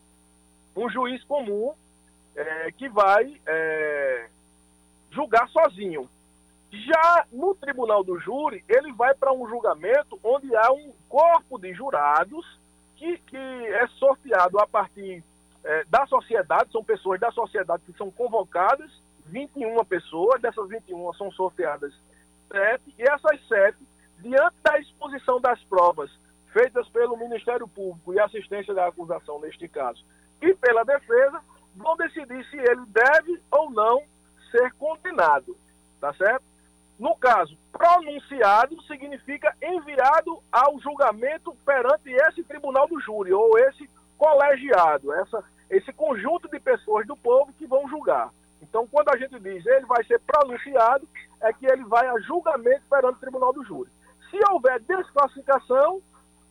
[0.75, 1.75] um juiz comum
[2.35, 4.29] é, que vai é,
[5.11, 6.09] julgar sozinho.
[6.71, 11.75] Já no tribunal do júri, ele vai para um julgamento onde há um corpo de
[11.75, 12.59] jurados
[12.97, 15.23] que, que é sorteado a partir
[15.65, 18.91] é, da sociedade, são pessoas da sociedade que são convocadas,
[19.27, 21.93] 21 pessoas, dessas 21 são sorteadas
[22.51, 23.79] sete, e essas sete,
[24.19, 26.11] diante da exposição das provas
[26.53, 30.05] feitas pelo Ministério Público e assistência da acusação neste caso,
[30.41, 31.41] e pela defesa,
[31.77, 34.03] vão decidir se ele deve ou não
[34.51, 35.57] ser condenado,
[36.01, 36.45] tá certo?
[36.99, 45.13] No caso, pronunciado significa enviado ao julgamento perante esse tribunal do júri ou esse colegiado,
[45.15, 48.31] essa, esse conjunto de pessoas do povo que vão julgar.
[48.61, 51.09] Então, quando a gente diz ele vai ser pronunciado,
[51.41, 53.91] é que ele vai a julgamento perante o tribunal do júri.
[54.29, 56.03] Se houver desclassificação,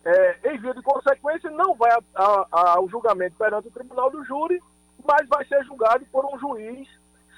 [0.04, 4.24] é, em via de consequência, não vai a, a, ao julgamento perante o tribunal do
[4.24, 4.60] júri,
[5.06, 6.88] mas vai ser julgado por um juiz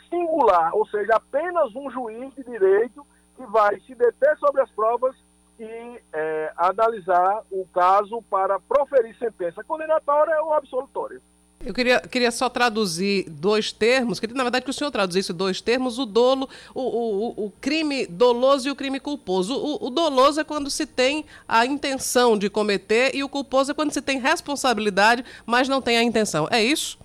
[0.09, 5.17] singular, ou seja, apenas um juiz de direito que vai se deter sobre as provas
[5.61, 11.21] e é, analisar o caso para proferir sentença condenatória ou absolutória.
[11.63, 15.61] Eu queria, queria só traduzir dois termos, queria, na verdade, que o senhor traduzisse dois
[15.61, 19.55] termos, o dolo, o, o, o crime doloso e o crime culposo.
[19.55, 23.75] O, o, doloso é quando se tem a intenção de cometer e o culposo é
[23.75, 26.49] quando se tem responsabilidade, mas não tem a intenção.
[26.51, 26.99] É isso?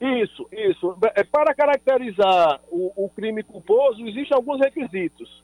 [0.00, 0.96] Isso, isso.
[1.16, 5.42] É, para caracterizar o, o crime culposo, existem alguns requisitos.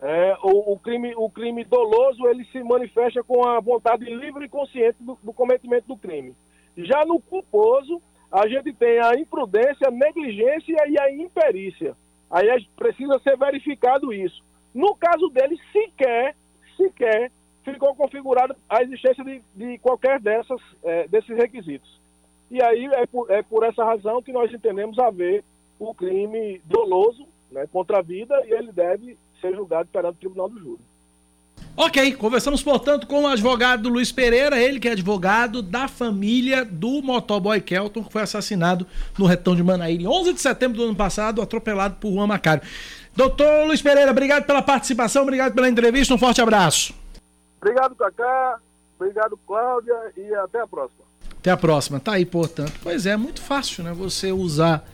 [0.00, 4.48] É, o, o, crime, o crime doloso ele se manifesta com a vontade livre e
[4.48, 6.34] consciente do, do cometimento do crime.
[6.76, 11.96] Já no culposo, a gente tem a imprudência, a negligência e a imperícia.
[12.30, 14.42] Aí precisa ser verificado isso.
[14.74, 16.34] No caso dele, sequer,
[16.76, 17.30] sequer
[17.64, 22.00] ficou configurada a existência de, de qualquer dessas, é, desses requisitos.
[22.50, 25.44] E aí é por, é por essa razão que nós entendemos haver
[25.78, 30.48] o crime doloso né, contra a vida e ele deve ser julgado perante o Tribunal
[30.48, 30.82] do Júri.
[31.76, 37.02] Ok, conversamos, portanto, com o advogado Luiz Pereira, ele que é advogado da família do
[37.02, 38.86] motoboy Kelton, que foi assassinado
[39.18, 42.62] no retão de Manaíra em 11 de setembro do ano passado, atropelado por Juan Macário.
[43.14, 46.94] Doutor Luiz Pereira, obrigado pela participação, obrigado pela entrevista, um forte abraço.
[47.60, 48.60] Obrigado, Cacá,
[48.98, 51.04] obrigado, Cláudia, e até a próxima.
[51.38, 52.00] Até a próxima.
[52.00, 52.72] Tá aí, portanto.
[52.82, 53.92] Pois é, é muito fácil, né?
[53.92, 54.84] Você usar,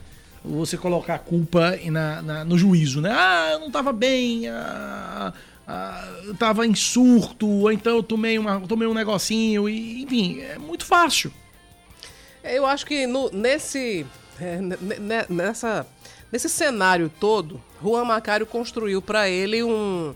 [0.44, 3.10] você colocar a culpa na, na no juízo, né?
[3.12, 5.32] Ah, eu não estava bem, ah,
[5.68, 10.40] ah, eu tava em surto, ou então eu tomei, uma, tomei um negocinho, e, enfim,
[10.40, 11.32] é muito fácil.
[12.42, 14.06] Eu acho que no, nesse,
[14.40, 14.58] é,
[15.28, 15.86] nessa,
[16.32, 20.14] nesse cenário todo, Juan Macário construiu para ele um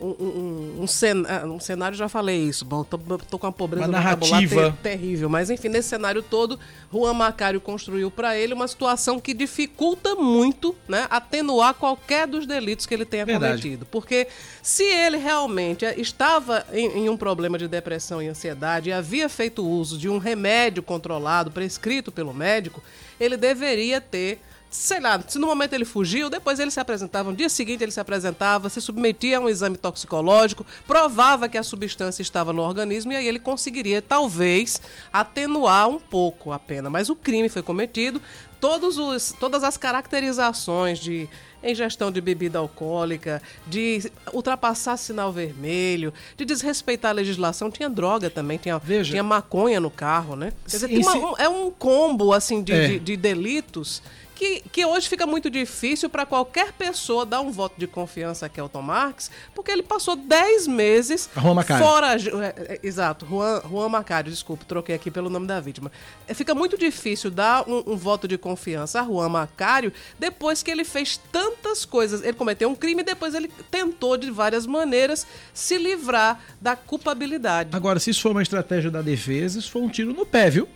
[0.00, 3.86] um, um, um, cenário, um, cenário, já falei isso, bom, tô, tô com uma pobreza
[3.86, 6.58] uma narrativa ter, terrível, mas enfim, nesse cenário todo,
[6.92, 12.86] Juan Macário construiu para ele uma situação que dificulta muito, né, atenuar qualquer dos delitos
[12.86, 13.62] que ele tenha Verdade.
[13.62, 14.26] cometido, porque
[14.62, 19.66] se ele realmente estava em, em um problema de depressão e ansiedade e havia feito
[19.66, 22.82] uso de um remédio controlado, prescrito pelo médico,
[23.20, 24.40] ele deveria ter
[24.74, 27.92] sei lá, se no momento ele fugiu, depois ele se apresentava, no dia seguinte ele
[27.92, 33.12] se apresentava, se submetia a um exame toxicológico, provava que a substância estava no organismo
[33.12, 34.82] e aí ele conseguiria, talvez,
[35.12, 36.90] atenuar um pouco a pena.
[36.90, 38.20] Mas o crime foi cometido,
[38.60, 41.28] todos os, todas as caracterizações de
[41.62, 47.70] ingestão de bebida alcoólica, de ultrapassar sinal vermelho, de desrespeitar a legislação.
[47.70, 49.12] Tinha droga também, tinha, Veja.
[49.12, 50.52] tinha maconha no carro, né?
[50.68, 52.88] Quer dizer, uma, um, é um combo assim de, é.
[52.88, 54.02] de, de delitos
[54.34, 58.48] que, que hoje fica muito difícil para qualquer pessoa dar um voto de confiança a
[58.48, 61.84] Kelton Marques, porque ele passou 10 meses Juan Macário.
[61.84, 62.16] fora.
[62.16, 65.90] é, é, exato, Juan, Juan Macário, desculpa, troquei aqui pelo nome da vítima.
[66.26, 70.70] É, fica muito difícil dar um, um voto de confiança a Juan Macário depois que
[70.70, 72.22] ele fez tantas coisas.
[72.22, 77.70] Ele cometeu um crime e depois ele tentou de várias maneiras se livrar da culpabilidade.
[77.72, 80.68] Agora, se isso for uma estratégia da defesa, isso foi um tiro no pé, viu?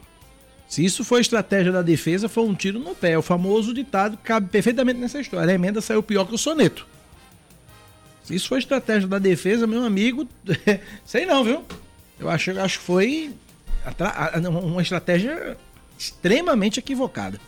[0.68, 3.16] Se isso for estratégia da defesa, foi um tiro no pé.
[3.16, 5.50] O famoso ditado cabe perfeitamente nessa história.
[5.50, 6.86] A emenda saiu pior que o soneto.
[8.22, 10.28] Se isso for estratégia da defesa, meu amigo,
[11.06, 11.64] sei não, viu?
[12.20, 13.34] Eu acho, acho que foi
[14.50, 15.56] uma estratégia
[15.98, 17.40] extremamente equivocada.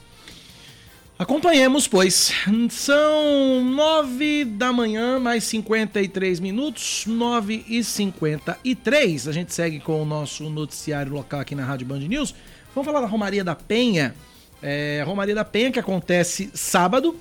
[1.18, 2.32] Acompanhemos, pois.
[2.70, 9.28] São nove da manhã, mais 53 minutos, nove e 53.
[9.28, 12.34] A gente segue com o nosso noticiário local aqui na Rádio Band News.
[12.74, 14.14] Vamos falar da Romaria da Penha.
[14.62, 17.16] É, Romaria da Penha que acontece sábado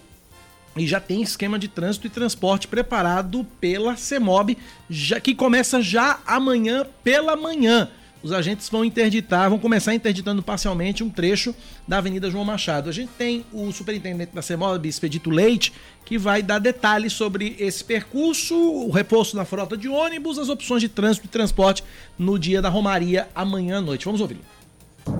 [0.77, 4.57] e já tem esquema de trânsito e transporte preparado pela CEMOB,
[4.89, 7.89] já, que começa já amanhã pela manhã.
[8.21, 11.55] Os agentes vão interditar, vão começar interditando parcialmente um trecho
[11.87, 12.89] da Avenida João Machado.
[12.89, 15.71] A gente tem o superintendente da CEMOB, Expedito Leite,
[16.03, 20.81] que vai dar detalhes sobre esse percurso, o reforço da frota de ônibus, as opções
[20.81, 21.81] de trânsito e transporte
[22.17, 24.03] no dia da Romaria amanhã à noite.
[24.03, 24.39] Vamos ouvir.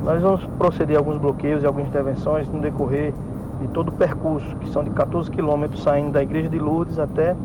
[0.04, 3.14] Nós vamos proceder a alguns bloqueios e algumas intervenções no decorrer
[3.62, 7.36] de todo o percurso, que são de 14 quilômetros saindo da Igreja de Lourdes até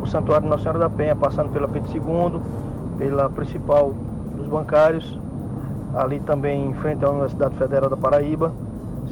[0.00, 2.40] o Santuário Nossa Senhora da Penha, passando pela Pedro II,
[2.98, 3.92] pela principal
[4.36, 5.18] dos bancários,
[5.94, 8.52] ali também em frente à Universidade Federal da Paraíba,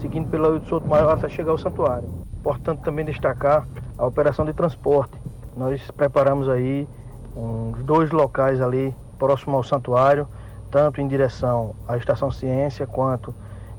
[0.00, 2.08] seguindo pela Ilha do Souto Maior até chegar ao santuário.
[2.38, 5.16] Importante também destacar a operação de transporte.
[5.56, 6.88] Nós preparamos aí
[7.36, 10.26] uns dois locais ali próximo ao santuário,
[10.72, 13.32] tanto em direção à Estação Ciência quanto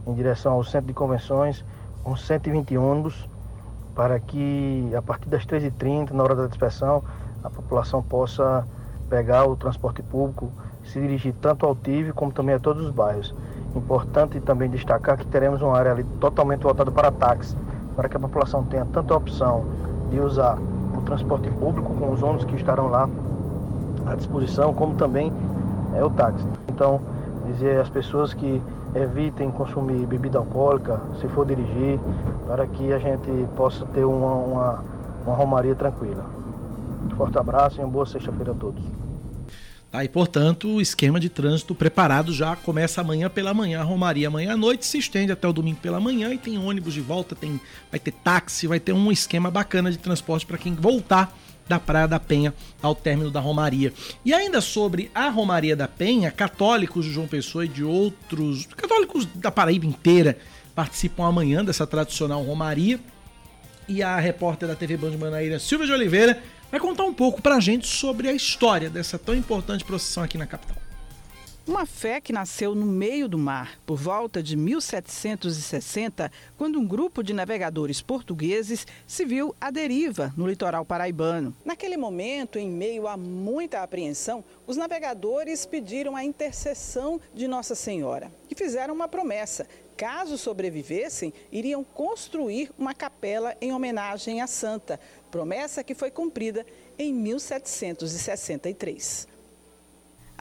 [0.05, 1.65] em direção ao Centro de Convenções,
[2.05, 3.27] uns 120 ônibus,
[3.95, 7.03] para que a partir das 13h30, na hora da dispersão,
[7.43, 8.65] a população possa
[9.09, 10.51] pegar o transporte público,
[10.83, 13.33] se dirigir tanto ao TIV como também a todos os bairros.
[13.75, 17.57] Importante também destacar que teremos uma área ali totalmente voltada para táxi,
[17.95, 19.65] para que a população tenha tanto a opção
[20.11, 20.59] de usar
[20.95, 23.09] o transporte público com os ônibus que estarão lá
[24.05, 25.33] à disposição, como também
[25.95, 26.45] é o táxi.
[26.67, 27.01] Então,
[27.47, 28.61] dizer às pessoas que
[28.95, 31.99] evitem consumir bebida alcoólica se for dirigir,
[32.47, 34.83] para que a gente possa ter uma, uma,
[35.25, 36.25] uma romaria tranquila.
[37.17, 38.83] Forte abraço e uma boa sexta-feira a todos.
[39.91, 44.27] Tá, e portanto, o esquema de trânsito preparado já começa amanhã pela manhã, a Romaria
[44.27, 47.35] amanhã à noite, se estende até o domingo pela manhã e tem ônibus de volta,
[47.35, 51.31] tem, vai ter táxi, vai ter um esquema bacana de transporte para quem voltar
[51.67, 53.93] da Praia da Penha ao término da Romaria.
[54.23, 59.25] E ainda sobre a Romaria da Penha, católicos de João Pessoa e de outros, católicos
[59.25, 60.37] da Paraíba inteira
[60.75, 62.99] participam amanhã dessa tradicional Romaria.
[63.87, 67.59] E a repórter da TV Band Manaíra, Silvia de Oliveira, vai contar um pouco pra
[67.59, 70.82] gente sobre a história dessa tão importante procissão aqui na capital.
[71.65, 77.23] Uma fé que nasceu no meio do mar, por volta de 1760, quando um grupo
[77.23, 81.55] de navegadores portugueses se viu à deriva no litoral paraibano.
[81.63, 88.29] Naquele momento, em meio a muita apreensão, os navegadores pediram a intercessão de Nossa Senhora
[88.51, 89.65] e fizeram uma promessa.
[89.95, 94.99] Caso sobrevivessem, iriam construir uma capela em homenagem à santa,
[95.31, 96.65] promessa que foi cumprida
[96.99, 99.31] em 1763.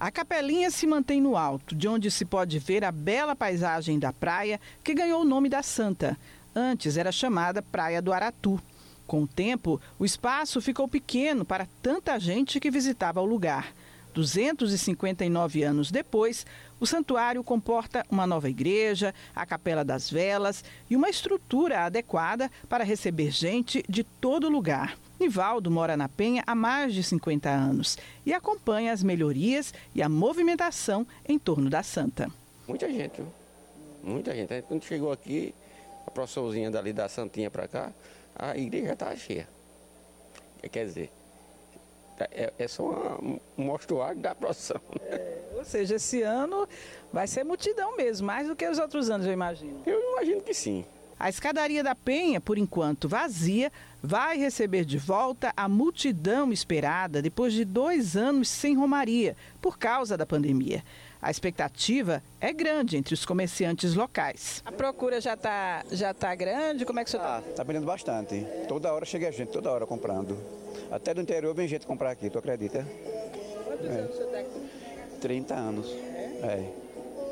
[0.03, 4.13] A capelinha se mantém no alto, de onde se pode ver a bela paisagem da
[4.13, 6.19] praia, que ganhou o nome da Santa.
[6.53, 8.61] Antes era chamada Praia do Aratu.
[9.07, 13.73] Com o tempo, o espaço ficou pequeno para tanta gente que visitava o lugar.
[14.13, 16.45] 259 anos depois,
[16.81, 22.83] o santuário comporta uma nova igreja, a Capela das Velas e uma estrutura adequada para
[22.83, 24.97] receber gente de todo lugar.
[25.27, 30.09] Nivaldo mora na Penha há mais de 50 anos e acompanha as melhorias e a
[30.09, 32.29] movimentação em torno da Santa.
[32.67, 33.33] Muita gente, viu?
[34.03, 34.61] muita gente.
[34.63, 35.55] Quando chegou aqui,
[36.07, 37.93] a procissãozinha dali da Santinha para cá,
[38.35, 39.49] a igreja estava cheia.
[40.73, 41.11] Quer dizer,
[42.19, 44.81] é, é só uma- um mostruário da procissão.
[45.57, 46.69] Ou seja, esse ano
[47.13, 49.83] vai ser multidão mesmo, mais do que os outros anos, eu imagino.
[49.87, 50.85] Eu imagino que sim.
[51.23, 53.71] A escadaria da Penha, por enquanto vazia,
[54.03, 60.17] vai receber de volta a multidão esperada depois de dois anos sem romaria, por causa
[60.17, 60.83] da pandemia.
[61.23, 64.63] A expectativa é grande entre os comerciantes locais.
[64.67, 66.85] A procura já está já tá grande?
[66.85, 67.41] Como é que você está?
[67.57, 68.45] Ah, vendendo bastante.
[68.67, 70.37] Toda hora chega gente, toda hora comprando.
[70.91, 72.85] Até do interior vem gente comprar aqui, tu acredita?
[73.65, 73.91] Quantos É.
[74.01, 74.71] anos você está aqui?
[75.21, 75.87] 30 anos.
[76.43, 76.82] É.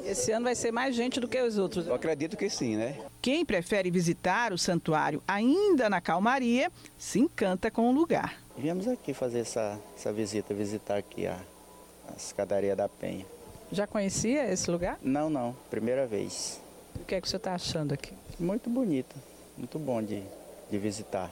[0.05, 1.87] Esse ano vai ser mais gente do que os outros.
[1.87, 2.97] Eu acredito que sim, né?
[3.21, 8.41] Quem prefere visitar o santuário ainda na calmaria se encanta com o lugar.
[8.57, 11.39] Viemos aqui fazer essa, essa visita, visitar aqui a,
[12.09, 13.25] a escadaria da Penha.
[13.73, 14.99] Já conhecia esse lugar?
[15.03, 16.61] Não, não, primeira vez.
[16.97, 18.13] O que é que você está achando aqui?
[18.39, 19.15] Muito bonito,
[19.57, 20.23] muito bom de,
[20.71, 21.31] de visitar.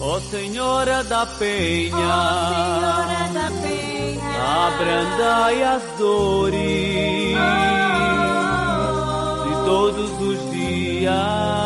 [0.00, 7.83] Ó oh, Senhora da Penha, oh, Senhora da Penha, abrandai as dores oh,
[9.64, 11.63] todos os dias.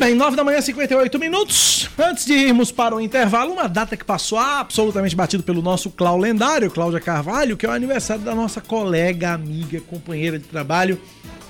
[0.00, 1.90] Bem, 9 da manhã, 58 minutos.
[1.98, 6.16] Antes de irmos para o intervalo, uma data que passou absolutamente batido pelo nosso Clau
[6.16, 10.98] lendário, Cláudia Carvalho, que é o aniversário da nossa colega, amiga, companheira de trabalho.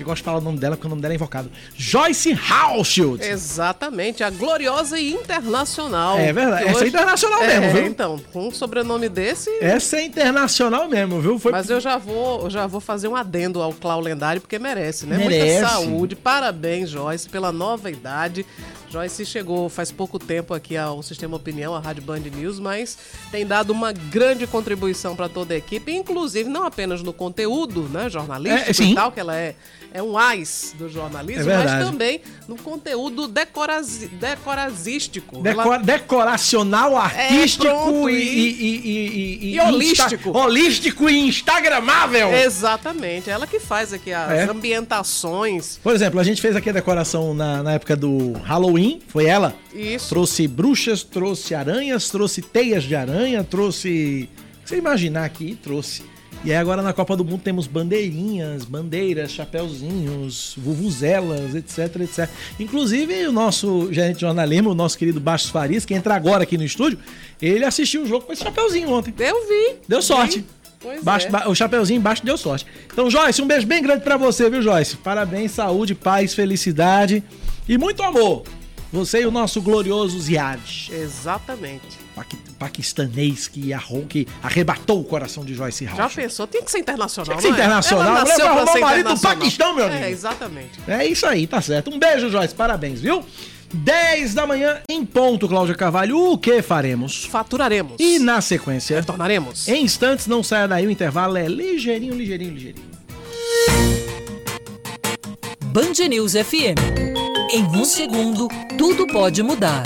[0.01, 1.51] Eu gosto de falar o nome dela porque o nome dela é invocado.
[1.75, 3.23] Joyce Hauschild.
[3.23, 6.17] Exatamente, a gloriosa e internacional.
[6.17, 7.87] É verdade, essa é internacional é, mesmo, viu?
[7.87, 9.49] Então, com um sobrenome desse.
[9.61, 11.37] Essa é internacional mesmo, viu?
[11.37, 11.51] Foi...
[11.51, 15.17] Mas eu já vou, já vou fazer um adendo ao Clau lendário porque merece, né?
[15.17, 15.59] Merece.
[15.61, 16.15] Muita saúde.
[16.15, 18.40] Parabéns, Joyce, pela nova idade.
[18.89, 22.97] Joyce chegou faz pouco tempo aqui ao Sistema Opinião, a Rádio Band News, mas
[23.31, 28.09] tem dado uma grande contribuição para toda a equipe, inclusive não apenas no conteúdo, né,
[28.09, 29.55] jornalístico É, e tal, que ela é,
[29.93, 35.41] é um ais do jornalismo, É mas também no conteúdo decorazi, decorazístico.
[35.41, 40.29] Deco- Ela- decoracional, artístico pronto, e, e- e, e- e- e holístico.
[40.29, 42.33] insta- holístico e instagramável.
[42.33, 44.43] Exatamente, ela que faz aqui as É.
[44.49, 45.79] ambientações.
[45.81, 49.55] Por exemplo, a gente fez aqui a decoração na, na época do Halloween, foi ela.
[49.73, 50.09] Isso.
[50.09, 54.29] Trouxe bruxas, trouxe aranhas, trouxe teias de aranha, trouxe.
[54.31, 56.03] o que Você imaginar aqui, trouxe.
[56.43, 62.29] E aí agora na Copa do Mundo temos bandeirinhas, bandeiras, chapeuzinhos, vuvuzelas, etc, etc.
[62.59, 66.63] Inclusive o nosso gerente jornalismo, o nosso querido Bastos Farias, que entra agora aqui no
[66.63, 66.97] estúdio,
[67.39, 69.13] ele assistiu o jogo com esse chapeuzinho ontem.
[69.19, 69.75] Eu vi.
[69.87, 70.43] Deu sorte.
[70.79, 71.29] Pois Baixo- é.
[71.29, 72.65] ba- o chapeuzinho embaixo deu sorte.
[72.91, 74.97] Então, Joyce, um beijo bem grande pra você, viu, Joyce?
[74.97, 77.23] Parabéns, saúde, paz, felicidade
[77.67, 78.43] e muito amor.
[78.93, 81.97] Você e o nosso glorioso Ziad, Exatamente.
[82.13, 86.13] paqui- paquistanês que, arro- que arrebatou o coração de Joyce Já House.
[86.13, 86.45] pensou?
[86.45, 87.59] Tem que ser internacional, Tinha que ser não é?
[87.61, 89.21] internacional, Ela nasceu pra ser o marido do.
[89.21, 90.03] Paquistão, meu amigo.
[90.03, 90.71] É, exatamente.
[90.87, 91.89] É isso aí, tá certo.
[91.89, 92.53] Um beijo, Joyce.
[92.53, 93.23] Parabéns, viu?
[93.73, 96.17] 10 da manhã em ponto, Cláudia Carvalho.
[96.33, 97.23] O que faremos?
[97.23, 97.93] Faturaremos.
[97.97, 99.69] E na sequência, Retornaremos.
[99.69, 102.91] em instantes, não saia daí, o intervalo é ligeirinho, ligeirinho, ligeirinho.
[105.71, 107.30] Band News FM.
[107.53, 109.83] Em um segundo, tudo pode mudar.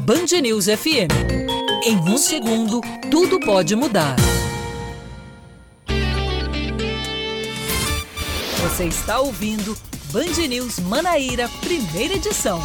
[0.00, 1.08] Band News FM.
[1.86, 4.16] Em um segundo, tudo pode mudar.
[8.60, 9.74] Você está ouvindo
[10.12, 12.62] Band News Manaíra, primeira edição.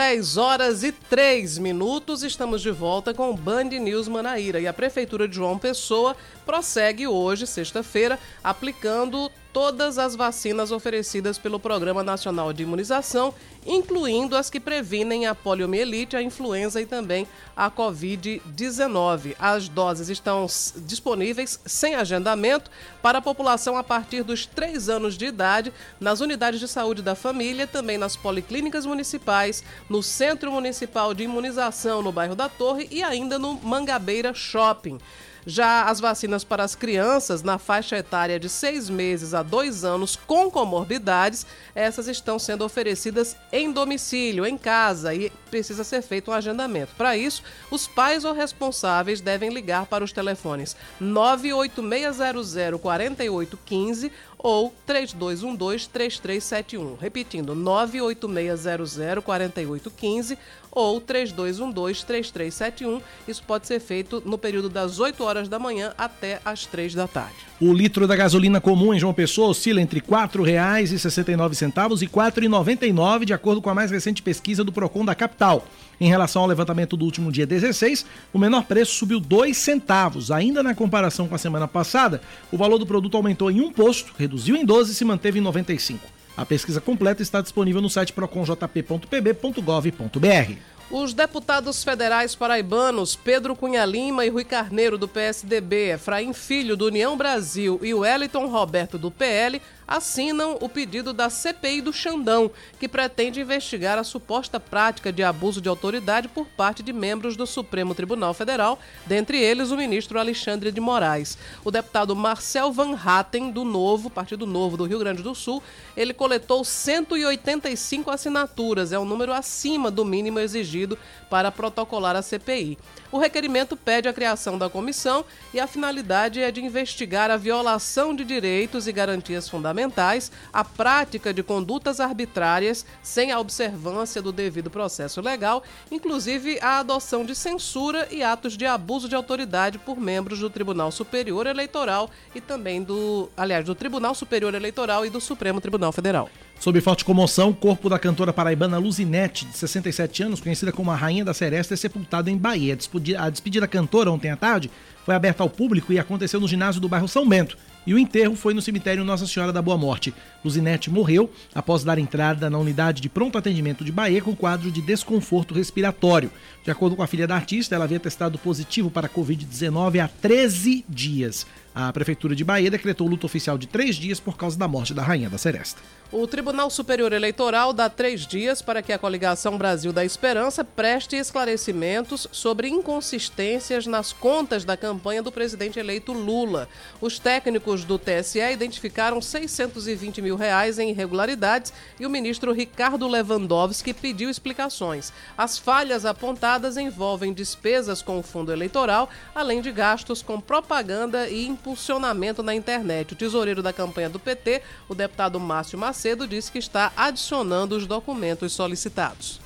[0.00, 2.22] 10 horas e 3 minutos.
[2.22, 4.58] Estamos de volta com o Band News Manaíra.
[4.58, 11.58] E a Prefeitura de João Pessoa prossegue hoje, sexta-feira, aplicando todas as vacinas oferecidas pelo
[11.58, 13.34] Programa Nacional de Imunização,
[13.66, 19.34] incluindo as que previnem a poliomielite, a influenza e também a Covid-19.
[19.38, 20.46] As doses estão
[20.86, 22.70] disponíveis sem agendamento
[23.02, 27.14] para a população a partir dos 3 anos de idade, nas unidades de saúde da
[27.14, 33.02] família, também nas policlínicas municipais, no Centro Municipal de Imunização no bairro da Torre e
[33.02, 34.98] ainda no Mangabeira Shopping.
[35.46, 40.16] Já as vacinas para as crianças na faixa etária de seis meses a dois anos
[40.16, 46.34] com comorbidades, essas estão sendo oferecidas em domicílio, em casa, e precisa ser feito um
[46.34, 46.94] agendamento.
[46.96, 56.96] Para isso, os pais ou responsáveis devem ligar para os telefones 98600 4815 ou 3212-3371.
[56.98, 60.38] Repetindo, 98600-4815
[60.70, 63.02] ou 3212-3371.
[63.26, 67.08] Isso pode ser feito no período das 8 horas da manhã até as 3 da
[67.08, 67.34] tarde.
[67.60, 73.24] O litro da gasolina comum em João Pessoa oscila entre R$ 4,69 e R$ 4,99,
[73.24, 75.66] de acordo com a mais recente pesquisa do Procon da capital.
[76.00, 80.30] Em relação ao levantamento do último dia 16, o menor preço subiu 2 centavos.
[80.30, 84.14] Ainda na comparação com a semana passada, o valor do produto aumentou em um posto,
[84.18, 86.08] reduziu em 12 e se manteve em 95.
[86.34, 90.80] A pesquisa completa está disponível no site proconjp.pb.gov.br.
[90.90, 96.86] Os deputados federais paraibanos Pedro Cunha Lima e Rui Carneiro, do PSDB, Efraim Filho, do
[96.86, 102.86] União Brasil e Wellington Roberto, do PL, assinam o pedido da CPI do Xandão, que
[102.86, 107.92] pretende investigar a suposta prática de abuso de autoridade por parte de membros do Supremo
[107.92, 111.36] Tribunal Federal, dentre eles o ministro Alexandre de Moraes.
[111.64, 115.60] O deputado Marcel Van Hatten, do Novo, Partido Novo do Rio Grande do Sul,
[115.96, 120.96] ele coletou 185 assinaturas, é um número acima do mínimo exigido
[121.30, 122.76] para protocolar a CPI.
[123.12, 125.24] O requerimento pede a criação da comissão
[125.54, 131.32] e a finalidade é de investigar a violação de direitos e garantias fundamentais, a prática
[131.32, 138.08] de condutas arbitrárias sem a observância do devido processo legal, inclusive a adoção de censura
[138.10, 143.30] e atos de abuso de autoridade por membros do Tribunal Superior Eleitoral e também do,
[143.36, 146.28] aliás, do Tribunal Superior Eleitoral e do Supremo Tribunal Federal.
[146.60, 150.94] Sob forte comoção, o corpo da cantora paraibana Luzinete, de 67 anos, conhecida como a
[150.94, 152.76] Rainha da Seresta, é sepultado em Bahia.
[153.18, 154.70] A despedida da cantora ontem à tarde
[155.02, 157.56] foi aberta ao público e aconteceu no ginásio do bairro São Bento.
[157.86, 160.12] E o enterro foi no cemitério Nossa Senhora da Boa Morte.
[160.44, 164.82] Luzinete morreu após dar entrada na unidade de pronto atendimento de Bahia com quadro de
[164.82, 166.30] desconforto respiratório.
[166.62, 170.08] De acordo com a filha da artista, ela havia testado positivo para a Covid-19 há
[170.08, 171.46] 13 dias.
[171.74, 175.02] A Prefeitura de Bahia decretou luto oficial de três dias por causa da morte da
[175.02, 175.80] Rainha da Seresta.
[176.12, 181.14] O Tribunal Superior Eleitoral dá três dias para que a coligação Brasil da Esperança preste
[181.14, 186.68] esclarecimentos sobre inconsistências nas contas da campanha do presidente eleito Lula.
[187.00, 193.94] Os técnicos do TSE identificaram 620 mil reais em irregularidades e o ministro Ricardo Lewandowski
[193.94, 195.12] pediu explicações.
[195.38, 201.46] As falhas apontadas envolvem despesas com o fundo eleitoral, além de gastos com propaganda e
[201.60, 203.12] impulsionamento na internet.
[203.12, 207.86] O tesoureiro da campanha do PT, o deputado Márcio Macedo, disse que está adicionando os
[207.86, 209.40] documentos solicitados.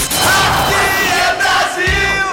[0.00, 2.32] Aqui é Brasil!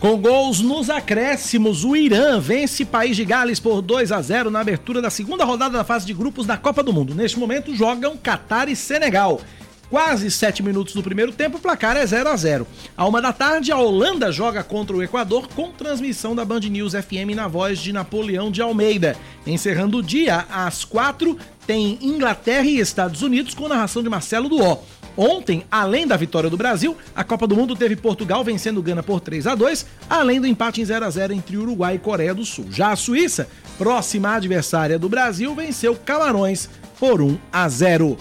[0.00, 4.60] Com gols nos acréscimos, o Irã vence País de Gales por 2 a 0 na
[4.60, 7.14] abertura da segunda rodada da fase de grupos da Copa do Mundo.
[7.14, 9.40] Neste momento jogam Catar e Senegal.
[9.88, 12.66] Quase sete minutos do primeiro tempo, o placar é 0 a 0
[12.96, 16.92] À uma da tarde, a Holanda joga contra o Equador com transmissão da Band News
[16.92, 19.16] FM na voz de Napoleão de Almeida.
[19.46, 24.82] Encerrando o dia, às quatro, tem Inglaterra e Estados Unidos com narração de Marcelo Duó.
[25.16, 29.20] Ontem, além da vitória do Brasil, a Copa do Mundo teve Portugal vencendo Gana por
[29.20, 32.44] 3 a 2, além do empate em 0 a 0 entre Uruguai e Coreia do
[32.44, 32.66] Sul.
[32.70, 36.68] Já a Suíça, próxima adversária do Brasil, venceu Camarões
[36.98, 38.18] por 1 a 0.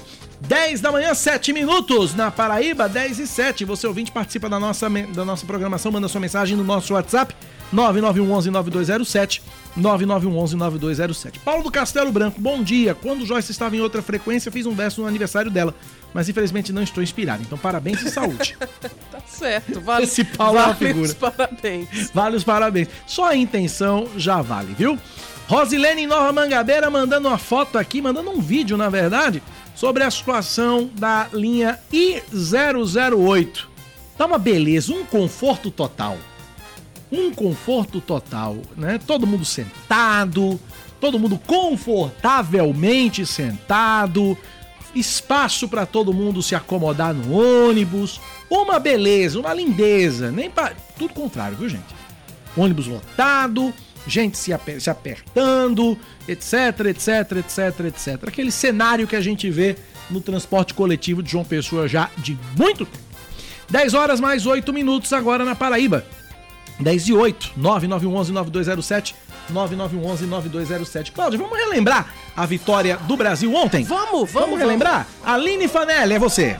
[0.48, 3.66] 10 da manhã, 7 minutos na Paraíba, 10 e 7.
[3.66, 7.36] Você ouvinte participa da nossa, da nossa programação, manda sua mensagem no nosso WhatsApp
[7.74, 9.42] 9911-9207.
[9.76, 11.40] 9911-9207.
[11.44, 12.96] Paulo do Castelo Branco, bom dia.
[12.96, 15.74] Quando Joyce estava em outra frequência, fiz um verso no aniversário dela,
[16.14, 17.44] mas infelizmente não estou inspirado.
[17.44, 18.56] Então, parabéns e saúde.
[19.12, 20.06] tá certo, vale.
[20.06, 21.06] Esse Paulo vale é uma figura.
[21.08, 22.12] Os parabéns.
[22.14, 22.88] Vale os parabéns.
[23.06, 24.98] Só a intenção já vale, viu?
[25.48, 29.44] Rosilene Nova Mangabeira mandando uma foto aqui, mandando um vídeo, na verdade,
[29.76, 33.66] sobre a situação da linha I008.
[34.18, 36.18] Tá uma beleza, um conforto total.
[37.12, 39.00] Um conforto total, né?
[39.06, 40.60] Todo mundo sentado,
[41.00, 44.38] todo mundo confortavelmente sentado,
[44.96, 48.20] espaço para todo mundo se acomodar no ônibus,
[48.50, 50.72] uma beleza, uma lindeza, nem pa...
[50.98, 51.94] tudo contrário, viu, gente?
[52.56, 53.74] Ônibus lotado,
[54.08, 55.98] gente se, ap se apertando,
[56.28, 56.54] etc,
[56.88, 58.28] etc, etc, etc.
[58.28, 59.76] Aquele cenário que a gente vê
[60.10, 63.06] no transporte coletivo de João Pessoa já de muito tempo.
[63.70, 66.06] 10 horas mais 8 minutos agora na Paraíba.
[66.80, 69.16] 10 e 8, 9911-9207,
[69.52, 71.12] 9911-9207.
[71.14, 73.84] Cláudio, vamos relembrar a vitória do Brasil ontem?
[73.84, 74.32] Vamos, vamos.
[74.32, 75.08] Vamos relembrar?
[75.24, 75.46] Vamos.
[75.46, 76.58] Aline Fanelli, é você.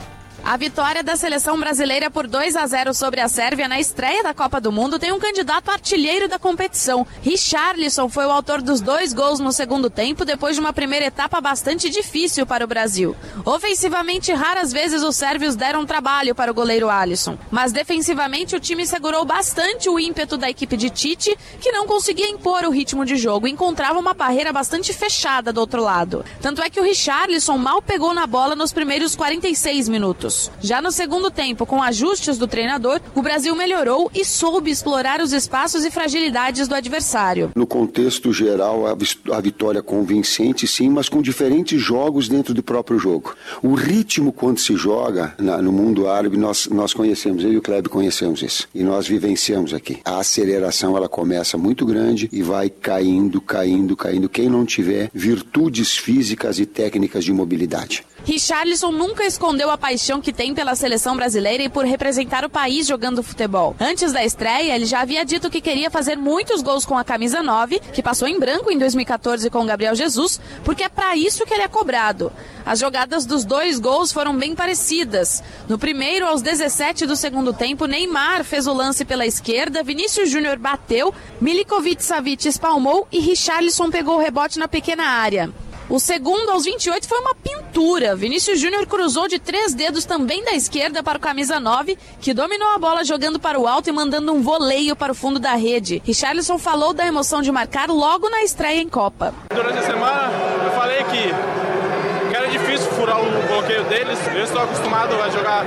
[0.48, 4.32] A vitória da seleção brasileira por 2 a 0 sobre a Sérvia na estreia da
[4.32, 7.04] Copa do Mundo tem um candidato artilheiro da competição.
[7.20, 11.40] Richarlison foi o autor dos dois gols no segundo tempo, depois de uma primeira etapa
[11.40, 13.16] bastante difícil para o Brasil.
[13.44, 18.86] Ofensivamente, raras vezes os sérvios deram trabalho para o goleiro Alisson, mas defensivamente o time
[18.86, 23.16] segurou bastante o ímpeto da equipe de Tite, que não conseguia impor o ritmo de
[23.16, 26.24] jogo e encontrava uma barreira bastante fechada do outro lado.
[26.40, 30.35] Tanto é que o Richarlison mal pegou na bola nos primeiros 46 minutos.
[30.60, 35.32] Já no segundo tempo, com ajustes do treinador, o Brasil melhorou e soube explorar os
[35.32, 37.50] espaços e fragilidades do adversário.
[37.54, 43.34] No contexto geral, a vitória convincente, sim, mas com diferentes jogos dentro do próprio jogo.
[43.62, 47.62] O ritmo quando se joga na, no mundo árabe, nós, nós conhecemos, eu e o
[47.62, 48.68] Kleber conhecemos isso.
[48.74, 49.98] E nós vivenciamos aqui.
[50.04, 54.28] A aceleração, ela começa muito grande e vai caindo, caindo, caindo.
[54.28, 58.04] Quem não tiver virtudes físicas e técnicas de mobilidade.
[58.26, 62.84] Richarlison nunca escondeu a paixão que tem pela seleção brasileira e por representar o país
[62.84, 63.76] jogando futebol.
[63.78, 67.40] Antes da estreia, ele já havia dito que queria fazer muitos gols com a camisa
[67.40, 71.54] 9, que passou em branco em 2014 com Gabriel Jesus, porque é para isso que
[71.54, 72.32] ele é cobrado.
[72.64, 75.40] As jogadas dos dois gols foram bem parecidas.
[75.68, 80.58] No primeiro, aos 17 do segundo tempo, Neymar fez o lance pela esquerda, Vinícius Júnior
[80.58, 85.48] bateu, Milikovic Savic espalmou e Richarlison pegou o rebote na pequena área.
[85.88, 88.16] O segundo, aos 28, foi uma pintura.
[88.16, 92.68] Vinícius Júnior cruzou de três dedos também da esquerda para o camisa 9, que dominou
[92.70, 96.02] a bola jogando para o alto e mandando um voleio para o fundo da rede.
[96.04, 99.32] Richarlison falou da emoção de marcar logo na estreia em Copa.
[99.54, 100.28] Durante a semana,
[100.64, 104.18] eu falei que, era difícil furar o bloqueio deles.
[104.34, 105.64] Eu estou acostumado a jogar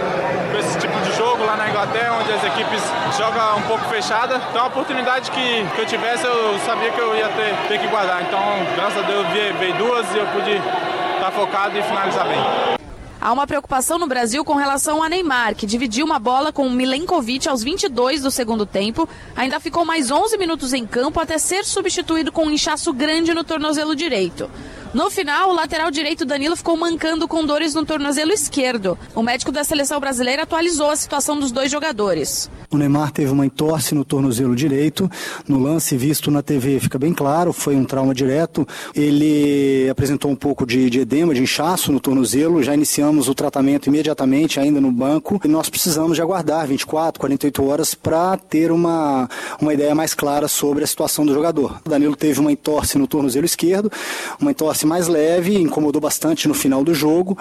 [0.51, 0.99] com esse tipo
[1.39, 2.81] jogo lá na Inglaterra, onde as equipes
[3.17, 4.41] jogam um pouco fechada.
[4.49, 7.87] Então, a oportunidade que, que eu tivesse, eu sabia que eu ia ter, ter que
[7.87, 8.21] guardar.
[8.23, 8.39] Então,
[8.75, 12.39] graças a Deus, veio, veio duas e eu pude estar focado e finalizar bem.
[13.21, 17.47] Há uma preocupação no Brasil com relação a Neymar, que dividiu uma bola com Milenkovic
[17.47, 19.07] aos 22 do segundo tempo.
[19.35, 23.43] Ainda ficou mais 11 minutos em campo até ser substituído com um inchaço grande no
[23.43, 24.49] tornozelo direito.
[24.91, 28.97] No final, o lateral direito Danilo ficou mancando com dores no tornozelo esquerdo.
[29.13, 32.49] O médico da seleção brasileira atualizou a situação dos dois jogadores.
[32.71, 35.09] O Neymar teve uma entorse no tornozelo direito.
[35.47, 38.67] No lance visto na TV fica bem claro, foi um trauma direto.
[38.95, 42.63] Ele apresentou um pouco de, de edema, de inchaço no tornozelo.
[42.63, 45.39] Já iniciamos o tratamento imediatamente, ainda no banco.
[45.43, 49.29] E nós precisamos de aguardar 24, 48 horas para ter uma,
[49.61, 51.79] uma ideia mais clara sobre a situação do jogador.
[51.85, 53.91] O Danilo teve uma entorse no tornozelo esquerdo,
[54.39, 57.38] uma entorse mais leve, incomodou bastante no final do jogo,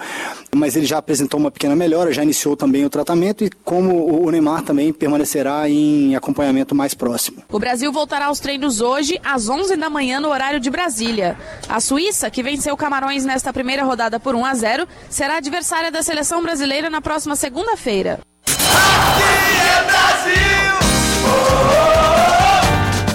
[0.55, 4.29] mas ele já apresentou uma pequena melhora, já iniciou também o tratamento e como o
[4.31, 7.43] Neymar também permanecerá em acompanhamento mais próximo.
[7.49, 11.37] O Brasil voltará aos treinos hoje às 11 da manhã no horário de Brasília.
[11.67, 16.01] A Suíça, que venceu Camarões nesta primeira rodada por 1 a 0, será adversária da
[16.03, 18.19] seleção brasileira na próxima segunda-feira.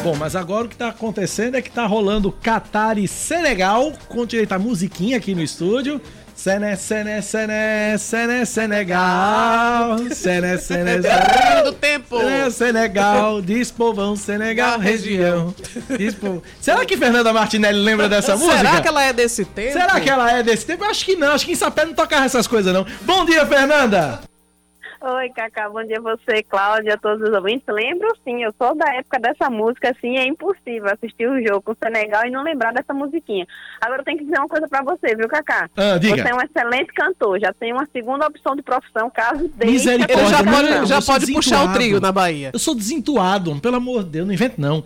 [0.05, 4.27] Bom, mas agora o que tá acontecendo é que tá rolando Catar e Senegal, com
[4.27, 5.99] direito a musiquinha aqui no estúdio.
[6.37, 9.97] Sené, Sené, Sené, Sené, Senegal.
[10.11, 11.63] Sené, Sené, Sené.
[11.63, 12.19] do tempo.
[12.19, 15.55] Sené, Senegal, diz povão, Senegal, região.
[15.97, 16.43] Diz povão.
[16.61, 18.59] Será que Fernanda Martinelli lembra dessa música?
[18.59, 19.73] Será que ela é desse tempo?
[19.73, 20.85] Será que ela é desse tempo?
[20.85, 22.85] Eu acho que não, acho que em Sapé não tocava essas coisas não.
[23.07, 24.21] Bom dia, Fernanda!
[25.07, 27.67] Oi, Cacá, bom dia a você, Cláudia, a todos os ouvintes.
[27.69, 31.73] Lembro sim, eu sou da época dessa música, assim, é impossível assistir o jogo com
[31.73, 33.47] o Senegal e não lembrar dessa musiquinha.
[33.83, 35.69] Agora eu tenho que dizer uma coisa pra você, viu, Cacá?
[35.77, 36.17] Ah, diga.
[36.17, 40.27] Você é um excelente cantor, já tem uma segunda opção de profissão, caso deixe Misericórdia,
[40.27, 42.51] já pode, já pode puxar o trio na Bahia.
[42.55, 44.83] Eu sou desentuado, pelo amor de Deus, não invento não.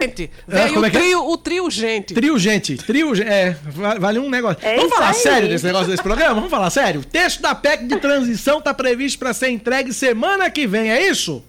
[0.00, 1.00] Gente, É, veio como é o que é?
[1.00, 2.14] trio, o trio gente.
[2.14, 4.58] Trio, gente, trio, é, va- vale um negócio.
[4.66, 5.14] É Vamos falar aí.
[5.14, 6.34] sério desse negócio desse programa?
[6.34, 7.00] Vamos falar sério?
[7.00, 11.06] O texto da PEC de transição tá previsto para ser entregue semana que vem, é
[11.08, 11.44] isso?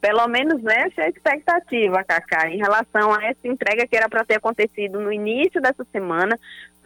[0.00, 4.24] Pelo menos essa é a expectativa, Cacá, em relação a essa entrega que era para
[4.24, 6.38] ter acontecido no início dessa semana,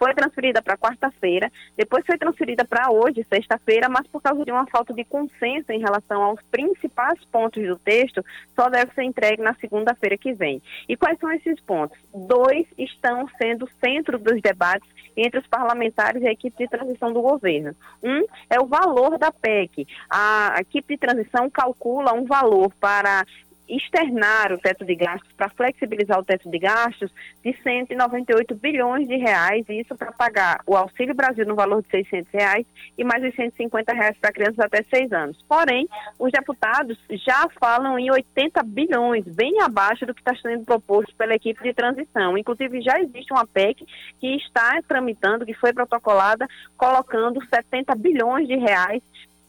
[0.02, 4.66] foi transferida para quarta-feira, depois foi transferida para hoje, sexta-feira, mas por causa de uma
[4.66, 8.24] falta de consenso em relação aos principais pontos do texto,
[8.58, 10.60] só deve ser entregue na segunda-feira que vem.
[10.88, 11.96] E quais são esses pontos?
[12.12, 17.22] Dois estão sendo centro dos debates entre os parlamentares e a equipe de transição do
[17.22, 17.72] governo.
[18.02, 19.86] Um é o valor da PEC.
[20.10, 23.24] A equipe de transição calcula um valor para
[23.68, 27.12] externar o teto de gastos, para flexibilizar o teto de gastos,
[27.44, 31.90] de 198 bilhões de reais, e isso para pagar o Auxílio Brasil no valor de
[31.90, 35.38] 600 reais e mais os 150 reais para crianças até 6 anos.
[35.48, 35.88] Porém,
[36.18, 41.34] os deputados já falam em 80 bilhões, bem abaixo do que está sendo proposto pela
[41.34, 42.36] equipe de transição.
[42.36, 43.86] Inclusive, já existe uma PEC
[44.20, 46.46] que está tramitando, que foi protocolada,
[46.76, 49.02] colocando 70 bilhões de reais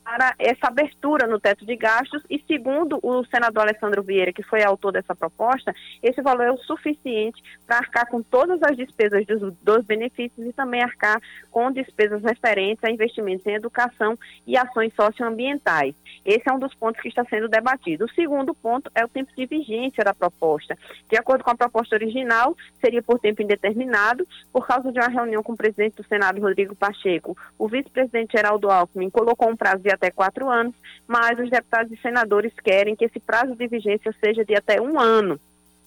[0.03, 4.63] para essa abertura no teto de gastos e segundo o senador Alessandro Vieira, que foi
[4.63, 9.53] autor dessa proposta, esse valor é o suficiente para arcar com todas as despesas dos,
[9.61, 15.95] dos benefícios e também arcar com despesas referentes a investimentos em educação e ações socioambientais.
[16.25, 18.05] Esse é um dos pontos que está sendo debatido.
[18.05, 20.77] O segundo ponto é o tempo de vigência da proposta.
[21.09, 25.41] De acordo com a proposta original, seria por tempo indeterminado, por causa de uma reunião
[25.43, 27.37] com o presidente do Senado, Rodrigo Pacheco.
[27.57, 30.75] O vice-presidente Geraldo Alckmin colocou um prazo de até quatro anos,
[31.07, 34.99] mas os deputados e senadores querem que esse prazo de vigência seja de até um
[34.99, 35.39] ano.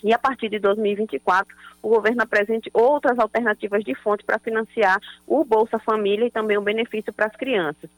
[0.02, 5.44] E a partir de 2024 o governo apresente outras alternativas de fonte para financiar o
[5.44, 7.88] Bolsa Família e também o benefício para as crianças.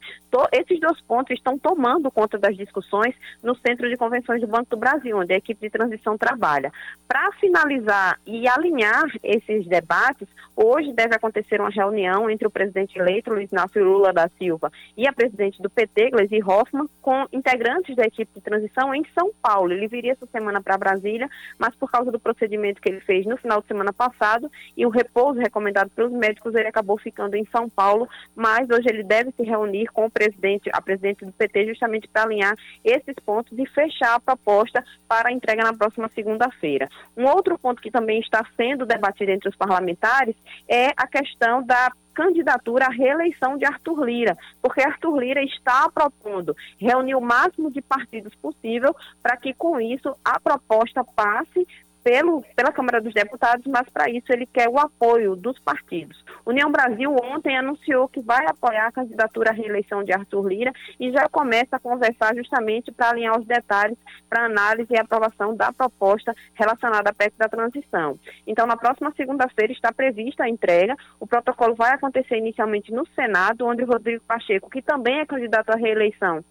[0.53, 4.77] Esses dois pontos estão tomando conta das discussões no Centro de Convenções do Banco do
[4.77, 6.73] Brasil, onde a equipe de transição trabalha.
[7.07, 13.33] Para finalizar e alinhar esses debates, hoje deve acontecer uma reunião entre o presidente eleito,
[13.33, 18.05] Luiz Inácio Lula da Silva, e a presidente do PT, Gleisi Hoffmann, com integrantes da
[18.05, 19.73] equipe de transição em São Paulo.
[19.73, 21.29] Ele viria essa semana para Brasília,
[21.59, 24.89] mas por causa do procedimento que ele fez no final de semana passado e o
[24.89, 29.43] repouso recomendado pelos médicos, ele acabou ficando em São Paulo, mas hoje ele deve se
[29.43, 34.15] reunir com o presidente, a presidente do PT, justamente para alinhar esses pontos e fechar
[34.15, 36.89] a proposta para a entrega na próxima segunda-feira.
[37.17, 40.37] Um outro ponto que também está sendo debatido entre os parlamentares
[40.69, 46.53] é a questão da candidatura à reeleição de Arthur Lira, porque Arthur Lira está propondo
[46.77, 48.93] reunir o máximo de partidos possível
[49.23, 51.65] para que com isso a proposta passe
[52.09, 56.25] pelo, pela Câmara dos Deputados, mas para isso ele quer o apoio dos partidos.
[56.47, 61.13] União Brasil ontem anunciou que vai apoiar a candidatura à reeleição de Arthur Lira e
[61.13, 66.35] já começa a conversar justamente para alinhar os detalhes para análise e aprovação da proposta
[66.55, 68.19] relacionada à PEC da transição.
[68.47, 70.97] Então, na próxima segunda-feira está prevista a entrega.
[71.21, 75.77] O protocolo vai acontecer inicialmente no Senado, onde Rodrigo Pacheco, que também é candidato à
[75.77, 76.43] reeleição,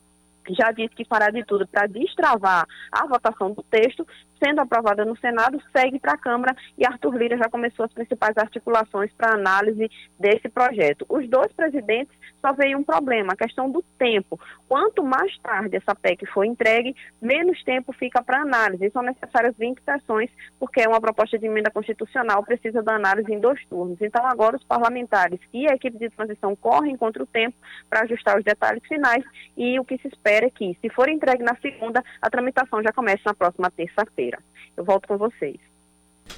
[0.54, 4.06] já disse que fará de tudo para destravar a votação do texto,
[4.44, 8.38] sendo aprovada no Senado, segue para a Câmara e Arthur Lira já começou as principais
[8.38, 9.90] articulações para análise
[10.20, 11.06] desse projeto.
[11.10, 14.40] Os dois presidentes só veio um problema, a questão do tempo.
[14.68, 18.90] Quanto mais tarde essa PEC for entregue, menos tempo fica para análise.
[18.92, 20.30] São necessárias 20 sessões,
[20.60, 24.00] porque é uma proposta de emenda constitucional, precisa da análise em dois turnos.
[24.02, 27.58] Então, agora os parlamentares e a equipe de transição correm contra o tempo
[27.90, 29.24] para ajustar os detalhes finais
[29.56, 32.92] e o que se espera é que, se for entregue na segunda, a tramitação já
[32.92, 34.40] comece na próxima terça-feira.
[34.76, 35.58] Eu volto com vocês.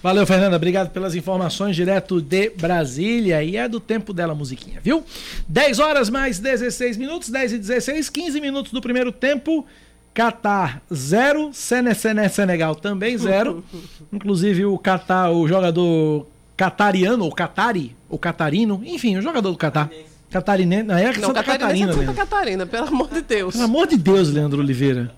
[0.01, 0.55] Valeu, Fernanda.
[0.55, 3.43] Obrigado pelas informações direto de Brasília.
[3.43, 5.03] E é do tempo dela, musiquinha, viu?
[5.47, 9.65] 10 horas mais 16 minutos, 10 e 16, 15 minutos do primeiro tempo.
[10.13, 13.63] Catar 0, Senegal também 0.
[14.13, 19.89] Inclusive o Catar, o jogador catariano, ou Catari, ou catarino, enfim, o jogador do Catar.
[20.29, 22.13] Catarinense, não, é Não, Santa Catarina Catarina, é Santa.
[22.13, 23.53] Catarina, pelo amor de Deus.
[23.53, 25.11] Pelo amor de Deus, Leandro Oliveira.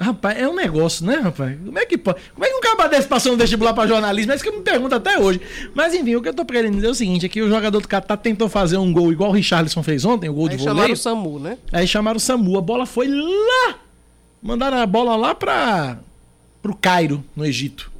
[0.00, 1.56] Rapaz, é um negócio, né, rapaz?
[1.64, 2.20] Como é que pode?
[2.34, 4.32] Como é que um cara desse passou um vestibular pra jornalismo?
[4.32, 5.40] É isso que eu me pergunto até hoje.
[5.74, 7.86] Mas enfim, o que eu tô querendo dizer é o seguinte: aqui o jogador do
[7.86, 10.78] Catar tentou fazer um gol igual o Richarlison fez ontem, o gol Aí de chamaram
[10.80, 10.94] voleio.
[10.94, 11.58] o SAMU, né?
[11.70, 13.76] Aí chamaram o Samu, a bola foi lá.
[14.42, 15.98] Mandaram a bola lá pra
[16.60, 17.91] pro Cairo, no Egito.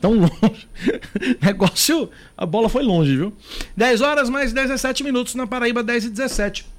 [0.00, 0.68] Tão longe.
[1.42, 3.32] Negócio, a bola foi longe, viu?
[3.76, 6.78] 10 horas mais 17 minutos na Paraíba, 10 e 17.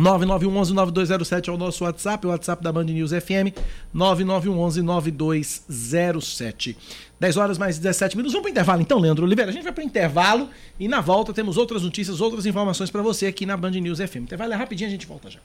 [0.00, 3.52] 9911-9207 é o nosso WhatsApp, o WhatsApp da Band News FM,
[3.94, 6.76] 9911-9207.
[7.18, 8.32] 10 horas mais 17 minutos.
[8.32, 9.50] Vamos para o intervalo então, Leandro Oliveira?
[9.50, 10.48] A gente vai para o intervalo
[10.78, 14.16] e na volta temos outras notícias, outras informações para você aqui na Band News FM.
[14.16, 15.40] Intervalo é rapidinho, a gente volta já.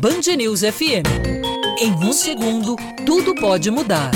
[0.00, 1.59] Band News FM.
[1.82, 2.76] Em um segundo,
[3.06, 4.10] tudo pode mudar.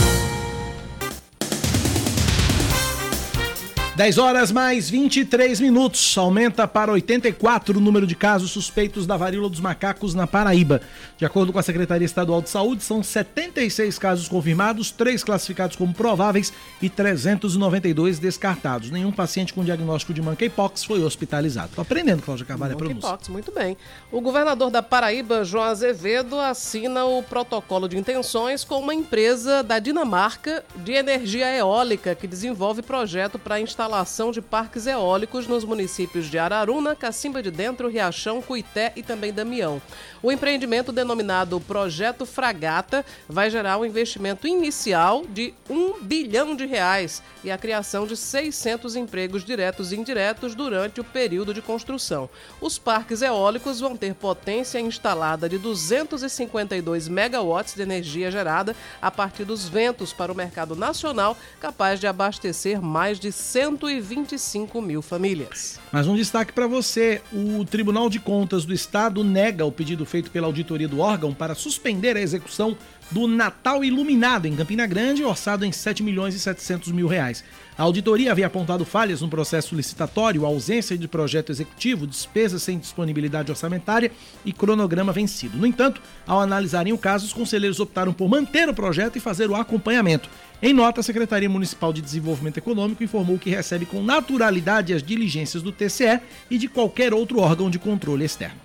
[3.96, 6.18] 10 horas mais 23 minutos.
[6.18, 10.80] Aumenta para 84 o número de casos suspeitos da varíola dos macacos na Paraíba.
[11.16, 15.94] De acordo com a Secretaria Estadual de Saúde, são 76 casos confirmados, 3 classificados como
[15.94, 18.90] prováveis e 392 descartados.
[18.90, 21.70] Nenhum paciente com diagnóstico de monkeypox foi hospitalizado.
[21.76, 23.10] Tô aprendendo, Cláudia Carvalho, a pronúncia.
[23.10, 23.76] Monkeypox, muito bem.
[24.10, 29.78] O governador da Paraíba, João Azevedo, assina o protocolo de intenções com uma empresa da
[29.78, 36.38] Dinamarca de energia eólica que desenvolve projeto para instalação de parques eólicos nos municípios de
[36.38, 39.80] Araruna, Cacimba de Dentro, Riachão, Cuité e também Damião.
[40.22, 47.22] O empreendimento denominado Projeto Fragata vai gerar um investimento inicial de um bilhão de reais
[47.44, 52.30] e a criação de 600 empregos diretos e indiretos durante o período de construção.
[52.62, 59.44] Os parques eólicos vão ter potência instalada de 252 megawatts de energia gerada a partir
[59.44, 63.30] dos ventos para o mercado nacional, capaz de abastecer mais de
[63.74, 65.80] 125 mil famílias.
[65.92, 70.30] Mais um destaque para você: o Tribunal de Contas do Estado nega o pedido feito
[70.30, 72.76] pela auditoria do órgão para suspender a execução
[73.10, 77.44] do Natal Iluminado em Campina Grande, orçado em 7 milhões e 700 mil reais.
[77.76, 83.50] A auditoria havia apontado falhas no processo licitatório, ausência de projeto executivo, despesas sem disponibilidade
[83.50, 84.12] orçamentária
[84.44, 85.58] e cronograma vencido.
[85.58, 89.50] No entanto, ao analisarem o caso, os conselheiros optaram por manter o projeto e fazer
[89.50, 90.28] o acompanhamento.
[90.62, 95.60] Em nota, a Secretaria Municipal de Desenvolvimento Econômico informou que recebe com naturalidade as diligências
[95.60, 98.56] do TCE e de qualquer outro órgão de controle externo.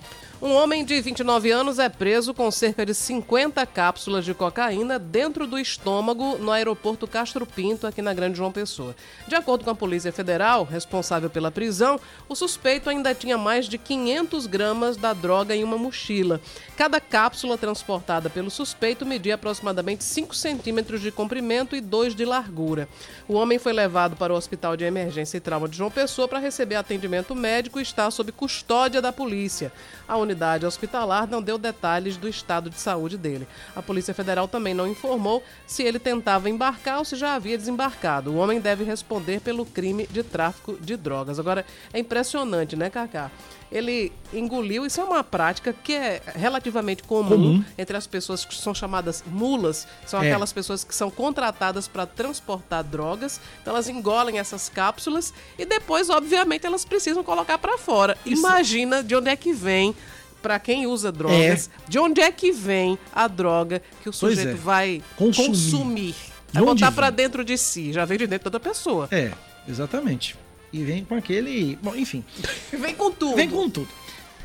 [0.41, 5.45] Um homem de 29 anos é preso com cerca de 50 cápsulas de cocaína dentro
[5.45, 8.95] do estômago no aeroporto Castro Pinto, aqui na Grande João Pessoa.
[9.27, 13.77] De acordo com a Polícia Federal, responsável pela prisão, o suspeito ainda tinha mais de
[13.77, 16.39] 500 gramas da droga em uma mochila.
[16.77, 22.87] Cada cápsula transportada pelo suspeito media aproximadamente 5 centímetros de comprimento e 2 de largura.
[23.27, 26.39] O homem foi levado para o Hospital de Emergência e Trauma de João Pessoa para
[26.39, 29.73] receber atendimento médico e está sob custódia da polícia.
[30.07, 33.47] A unidade hospitalar não deu detalhes do estado de saúde dele.
[33.75, 38.31] A Polícia Federal também não informou se ele tentava embarcar ou se já havia desembarcado.
[38.31, 41.39] O homem deve responder pelo crime de tráfico de drogas.
[41.39, 43.31] Agora, é impressionante, né, Cacá?
[43.71, 47.63] Ele engoliu, isso é uma prática que é relativamente comum, Comum.
[47.77, 50.25] entre as pessoas que são chamadas mulas, são É.
[50.27, 56.09] aquelas pessoas que são contratadas para transportar drogas, então elas engolem essas cápsulas e depois,
[56.09, 58.17] obviamente, elas precisam colocar para fora.
[58.25, 59.95] Imagina de onde é que vem,
[60.41, 64.53] para quem usa drogas, de onde é que vem a droga que o sujeito é.
[64.53, 65.47] vai Consumir.
[65.49, 66.15] consumir.
[66.53, 69.07] É onde botar para dentro de si, já vem de dentro da pessoa.
[69.11, 69.31] É,
[69.67, 70.35] exatamente.
[70.71, 71.77] E vem com aquele.
[71.81, 72.23] Bom, enfim.
[72.71, 73.35] Vem com tudo.
[73.35, 73.89] Vem com tudo.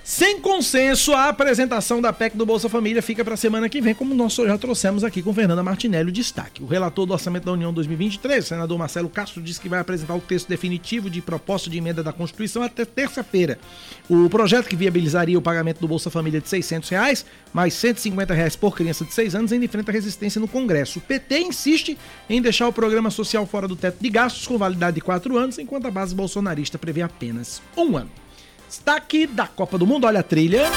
[0.06, 3.94] Sem consenso, a apresentação da PEC do Bolsa Família fica para a semana que vem,
[3.94, 6.62] como nós já trouxemos aqui com Fernanda Martinelli o destaque.
[6.62, 10.14] O relator do Orçamento da União 2023, o senador Marcelo Castro, disse que vai apresentar
[10.14, 13.58] o texto definitivo de proposta de emenda da Constituição até terça-feira.
[14.06, 18.54] O projeto que viabilizaria o pagamento do Bolsa Família de 600 reais, mais 150 reais
[18.54, 20.98] por criança de 6 anos, enfrenta resistência no Congresso.
[20.98, 21.96] O PT insiste
[22.28, 25.58] em deixar o programa social fora do teto de gastos com validade de 4 anos,
[25.58, 28.23] enquanto a base bolsonarista prevê apenas um ano.
[28.68, 30.70] Destaque da Copa do Mundo, olha a trilha.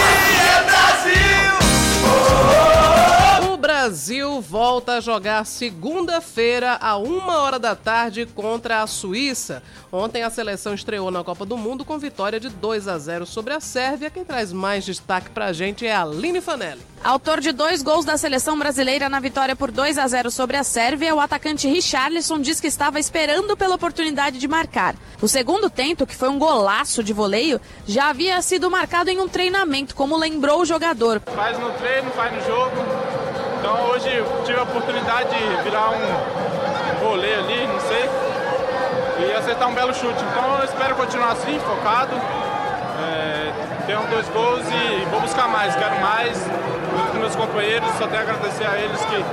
[0.00, 2.71] O Brasil
[4.40, 9.60] volta a jogar segunda-feira, a uma hora da tarde, contra a Suíça.
[9.90, 13.54] Ontem a seleção estreou na Copa do Mundo com vitória de 2 a 0 sobre
[13.54, 14.08] a Sérvia.
[14.08, 16.80] Quem traz mais destaque pra gente é a Aline Fanelli.
[17.02, 20.62] Autor de dois gols da seleção brasileira na vitória por 2 a 0 sobre a
[20.62, 24.94] Sérvia, o atacante Richarlison diz que estava esperando pela oportunidade de marcar.
[25.20, 29.28] O segundo tento, que foi um golaço de voleio, já havia sido marcado em um
[29.28, 31.20] treinamento, como lembrou o jogador.
[31.34, 33.31] Faz no treino, faz no jogo.
[33.62, 34.10] Então hoje
[34.44, 38.10] tive a oportunidade de virar um vôlei ali, não sei,
[39.20, 40.20] e acertar um belo chute.
[40.20, 42.10] Então eu espero continuar assim, focado.
[43.00, 43.52] É,
[43.86, 46.44] tenho dois gols e vou buscar mais, quero mais.
[47.12, 49.24] Com meus companheiros, só tenho a agradecer a eles que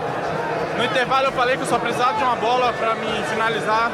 [0.77, 3.89] no intervalo eu falei que eu só precisava de uma bola para me finalizar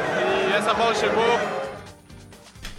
[0.50, 1.55] e essa bola chegou.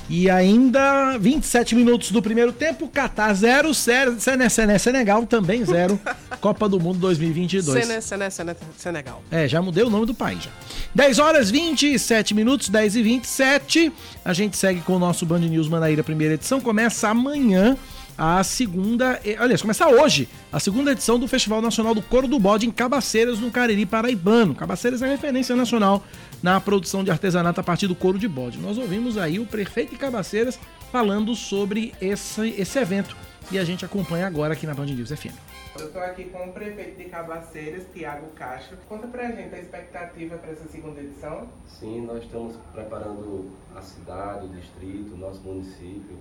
[0.10, 6.00] E ainda 27 minutos do primeiro tempo, Catar 0, Sené, Sené, Senegal também 0,
[6.40, 7.86] Copa do Mundo 2022.
[7.86, 9.22] Sene, Sene, Sene, Senegal.
[9.30, 10.52] É, já mudei o nome do país já.
[10.96, 13.94] 10 horas 27 minutos, 10 e 27.
[14.24, 16.62] A gente segue com o nosso Band News Manaíra, primeira edição.
[16.62, 17.76] Começa amanhã
[18.18, 19.20] a segunda.
[19.38, 23.40] Aliás, começa hoje a segunda edição do Festival Nacional do Coro do Bode em Cabaceiras,
[23.40, 24.56] no Cariri Paraibano.
[24.56, 26.04] Cabaceiras é referência nacional
[26.42, 28.58] na produção de artesanato a partir do couro de bode.
[28.58, 30.60] Nós ouvimos aí o prefeito de Cabaceiras
[30.92, 33.16] falando sobre esse, esse evento
[33.52, 35.34] e a gente acompanha agora aqui na Band News FM.
[35.80, 38.78] Eu estou aqui com o prefeito de Cabaceiras, Tiago Castro.
[38.90, 41.48] Conta pra gente a expectativa para essa segunda edição.
[41.68, 46.18] Sim, nós estamos preparando a cidade, o distrito, o nosso município,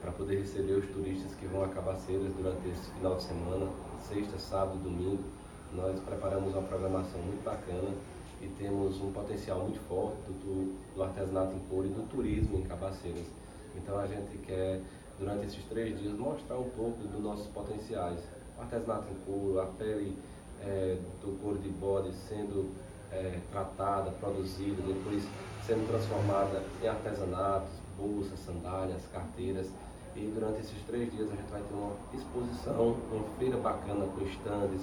[0.00, 3.66] para poder receber os turistas que vão a Cabaceiras durante esse final de semana,
[4.00, 5.24] sexta, sábado e domingo.
[5.72, 7.90] Nós preparamos uma programação muito bacana
[8.40, 12.62] e temos um potencial muito forte do, do artesanato em couro e do turismo em
[12.62, 13.26] Cabaceiras.
[13.76, 14.80] Então a gente quer,
[15.18, 18.20] durante esses três dias, mostrar um pouco dos nossos potenciais.
[18.58, 20.16] O artesanato em couro, a pele
[20.62, 22.70] eh, do couro de bode sendo
[23.12, 25.22] eh, tratada, produzida, depois
[25.66, 29.66] sendo transformada em artesanatos, bolsas, sandálias, carteiras.
[30.16, 34.24] E durante esses três dias a gente vai ter uma exposição, uma feira bacana com
[34.24, 34.82] estandes,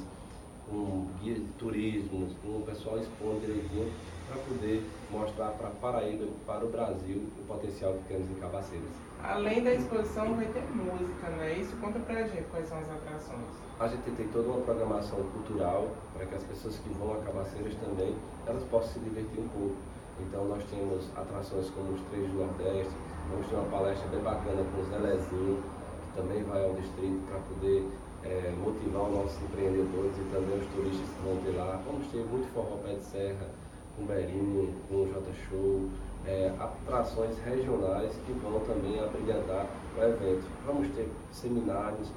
[0.69, 3.91] com guias de turismo, com o pessoal expondo direitinho
[4.27, 8.89] para poder mostrar para Paraíba, para o Brasil, o potencial que temos em Cabaceiras.
[9.23, 11.75] Além da exposição, vai ter música, não é isso?
[11.77, 13.47] Conta pra gente quais são as atrações.
[13.79, 17.73] A gente tem toda uma programação cultural para que as pessoas que vão a Cabaceiras
[17.75, 18.15] também,
[18.45, 19.75] elas possam se divertir um pouco.
[20.19, 22.93] Então nós temos atrações como os Três do Nordeste,
[23.29, 25.63] vamos ter uma palestra bem bacana com o Zé Lezinho,
[26.01, 27.87] que também vai ao distrito para poder
[28.29, 31.81] eh, motivar os nossos empreendedores e também os turistas que vão ter lá.
[31.85, 33.47] Vamos ter muito forró pé de serra,
[33.95, 35.89] com Berinho, com J Show,
[36.25, 39.65] eh, atrações regionais que vão também abrilhantar
[39.97, 40.43] o evento.
[40.65, 42.11] Vamos ter seminários,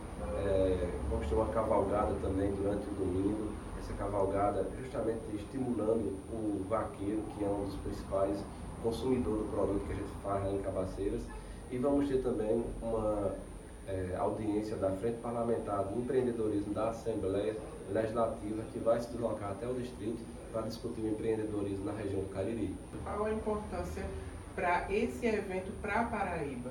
[0.44, 3.52] eh, vamos ter uma cavalgada também durante o domingo.
[3.78, 8.44] Essa cavalgada justamente estimulando o vaqueiro, que é um dos principais
[8.82, 11.22] consumidores do produto que a gente faz lá em Cabaceiras.
[11.70, 13.32] E vamos ter também uma
[13.90, 17.56] é, audiência da Frente Parlamentar do Empreendedorismo da Assembleia
[17.90, 20.22] Legislativa, que vai se deslocar até o distrito
[20.52, 22.74] para discutir o empreendedorismo na região do Cariri.
[23.04, 24.04] Qual a importância
[24.54, 26.70] para esse evento para a Paraíba?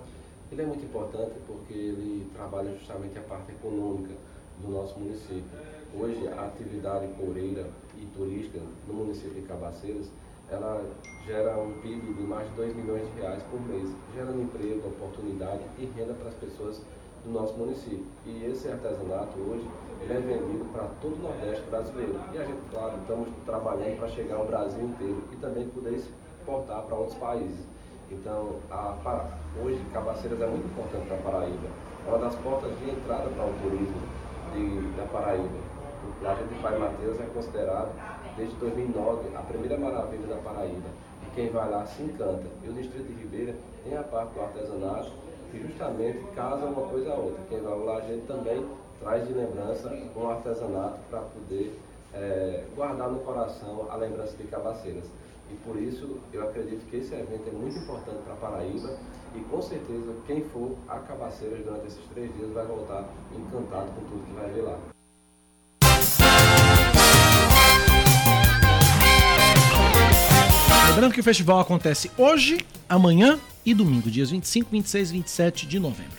[0.52, 4.14] Ele é muito importante porque ele trabalha justamente a parte econômica
[4.62, 5.44] do nosso município.
[5.94, 7.68] Hoje, a atividade coureira
[7.98, 10.10] e turística no município de Cabaceiras,
[10.50, 10.84] ela
[11.26, 15.64] gera um PIB de mais de 2 milhões de reais por mês, gerando emprego, oportunidade
[15.78, 16.82] e renda para as pessoas
[17.30, 18.06] do nosso município.
[18.26, 19.66] E esse artesanato hoje
[20.02, 22.20] ele é vendido para todo o Nordeste brasileiro.
[22.34, 26.82] E a gente, claro, estamos trabalhando para chegar ao Brasil inteiro e também poder exportar
[26.84, 27.68] para outros países.
[28.12, 29.28] Então, a,
[29.64, 31.68] hoje, Cabaceiras é muito importante para a Paraíba.
[32.08, 34.02] É uma das portas de entrada para o turismo
[34.54, 35.70] de, da Paraíba.
[36.02, 37.92] O Laje de Pai Mateus é considerado,
[38.36, 40.90] desde 2009, a primeira maravilha da Paraíba.
[41.22, 42.46] E quem vai lá se encanta.
[42.64, 45.12] E o Distrito de Ribeira tem a parte do artesanato,
[45.52, 47.42] que justamente casa uma coisa a outra.
[47.50, 48.66] Quem vai lá, a gente também
[49.00, 51.80] traz de lembrança um artesanato para poder
[52.14, 55.06] é, guardar no coração a lembrança de Cabaceiras.
[55.52, 58.96] E por isso eu acredito que esse evento é muito importante para Paraíba
[59.36, 64.02] e com certeza quem for a Cabaceiras durante esses três dias vai voltar encantado com
[64.02, 64.78] tudo que vai ver lá.
[70.90, 75.80] Lembrando que o festival acontece hoje, amanhã e domingo, dias 25, 26 e 27 de
[75.80, 76.18] novembro.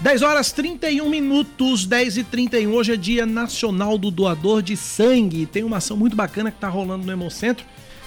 [0.00, 2.72] 10 horas 31 minutos, 10 e 31.
[2.74, 5.46] Hoje é Dia Nacional do Doador de Sangue.
[5.46, 7.64] Tem uma ação muito bacana que está rolando no Hemocentro.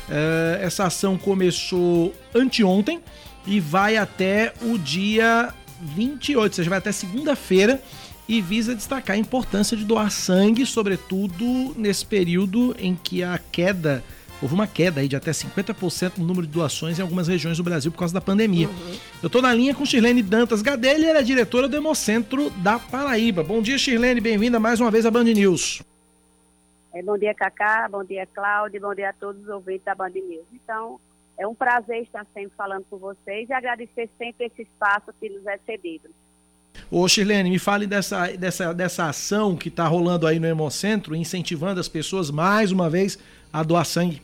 [0.09, 2.99] É, essa ação começou anteontem
[3.45, 7.81] e vai até o dia 28, ou seja, vai até segunda-feira
[8.27, 14.03] e visa destacar a importância de doar sangue, sobretudo nesse período em que a queda
[14.41, 17.63] houve uma queda aí de até 50% no número de doações em algumas regiões do
[17.63, 18.67] Brasil por causa da pandemia.
[18.67, 18.97] Uhum.
[19.21, 23.43] Eu estou na linha com Shirlene Dantas Gadelha, ela é diretora do Hemocentro da Paraíba.
[23.43, 25.81] Bom dia, Shirlene, bem-vinda mais uma vez à Band News.
[26.93, 30.09] É, bom dia, Cacá, bom dia, Cláudio, bom dia a todos os ouvintes da Band
[30.09, 30.45] News.
[30.53, 30.99] Então,
[31.37, 35.45] é um prazer estar sempre falando com vocês e agradecer sempre esse espaço que nos
[35.45, 36.09] é cedido.
[36.89, 41.79] Ô Shirlene, me fale dessa, dessa, dessa ação que está rolando aí no Hemocentro, incentivando
[41.79, 43.17] as pessoas mais uma vez
[43.51, 44.21] a doar sangue.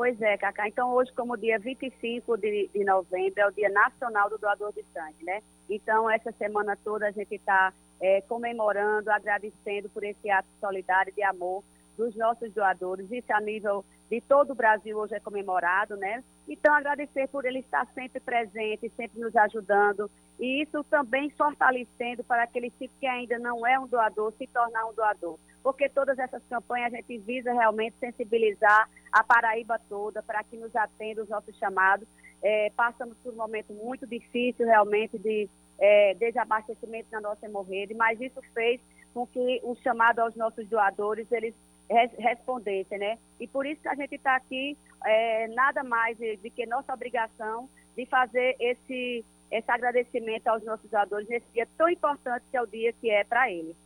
[0.00, 0.66] Pois é, Cacá.
[0.66, 4.82] Então, hoje, como dia 25 de, de novembro, é o Dia Nacional do Doador de
[4.94, 5.42] Sangue, né?
[5.68, 7.70] Então, essa semana toda a gente está
[8.00, 11.62] é, comemorando, agradecendo por esse ato solidário de amor
[11.98, 13.12] dos nossos doadores.
[13.12, 16.24] Isso a nível de todo o Brasil hoje é comemorado, né?
[16.48, 20.10] Então, agradecer por ele estar sempre presente, sempre nos ajudando.
[20.38, 24.86] E isso também fortalecendo para aquele tipo que ainda não é um doador se tornar
[24.86, 30.42] um doador porque todas essas campanhas a gente visa realmente sensibilizar a Paraíba toda para
[30.44, 32.06] que nos atenda os nossos chamados.
[32.42, 35.48] É, passamos por um momento muito difícil realmente de
[35.78, 38.80] é, desabastecimento na nossa hemorrede, mas isso fez
[39.12, 41.54] com que o chamado aos nossos doadores eles
[41.90, 43.18] res, respondessem, né?
[43.38, 46.94] E por isso que a gente está aqui, é, nada mais de, de que nossa
[46.94, 52.62] obrigação de fazer esse, esse agradecimento aos nossos doadores nesse dia tão importante que é
[52.62, 53.76] o dia que é para eles.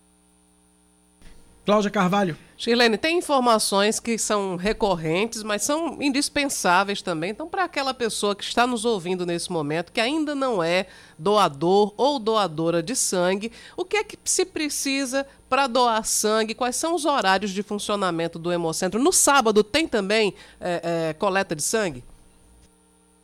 [1.65, 2.37] Cláudia Carvalho.
[2.59, 7.31] Shirlene, tem informações que são recorrentes, mas são indispensáveis também.
[7.31, 10.87] Então, para aquela pessoa que está nos ouvindo nesse momento, que ainda não é
[11.19, 16.55] doador ou doadora de sangue, o que é que se precisa para doar sangue?
[16.55, 19.03] Quais são os horários de funcionamento do Hemocentro?
[19.03, 22.05] No sábado tem também é, é, coleta de sangue?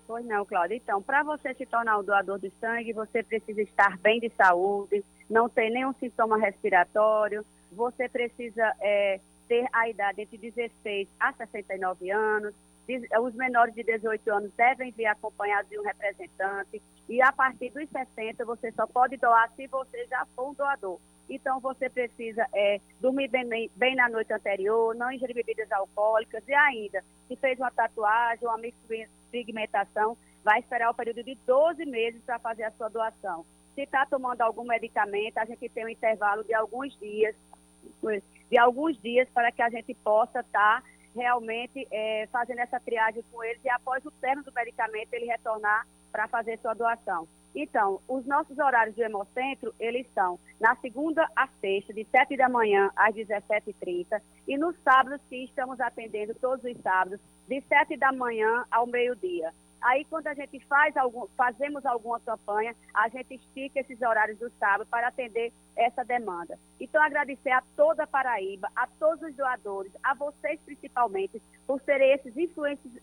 [0.08, 0.76] Pois não, Cláudia.
[0.76, 5.04] Então, para você se tornar um doador de sangue, você precisa estar bem de saúde,
[5.28, 12.10] não ter nenhum sintoma respiratório você precisa é, ter a idade entre 16 a 69
[12.10, 12.54] anos.
[13.22, 16.82] Os menores de 18 anos devem vir acompanhados de um representante.
[17.08, 20.98] E a partir dos 60, você só pode doar se você já for um doador.
[21.28, 26.52] Então, você precisa é, dormir bem, bem, na noite anterior, não ingerir bebidas alcoólicas e
[26.52, 32.40] ainda, se fez uma tatuagem, uma micropigmentação, vai esperar o período de 12 meses para
[32.40, 33.46] fazer a sua doação.
[33.76, 37.36] Se está tomando algum medicamento, a gente tem um intervalo de alguns dias
[38.50, 43.22] de alguns dias para que a gente possa estar tá realmente é, fazendo essa triagem
[43.30, 47.26] com eles e após o término do medicamento ele retornar para fazer sua doação.
[47.54, 52.48] Então, os nossos horários do Hemocentro, eles são na segunda a sexta, de 7 da
[52.48, 58.12] manhã às 17h30, e nos sábados, que estamos atendendo todos os sábados, de 7 da
[58.12, 59.52] manhã ao meio-dia.
[59.82, 64.50] Aí, quando a gente faz algum, fazemos alguma campanha, a gente estica esses horários do
[64.58, 66.58] sábado para atender essa demanda.
[66.78, 72.12] Então, agradecer a toda a Paraíba, a todos os doadores, a vocês principalmente, por serem
[72.12, 72.34] esses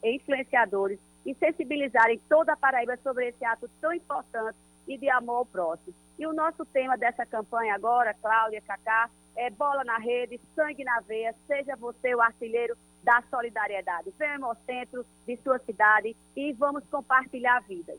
[0.03, 4.57] influenciadores e sensibilizarem toda a Paraíba sobre esse ato tão importante
[4.87, 5.93] e de amor ao próximo.
[6.17, 10.99] E o nosso tema dessa campanha agora, Cláudia, Cacá, é bola na rede, sangue na
[11.01, 12.75] veia, seja você o artilheiro
[13.07, 14.13] da solidariedade.
[14.19, 17.97] Venha ao Hemocentro de sua cidade e vamos compartilhar vidas.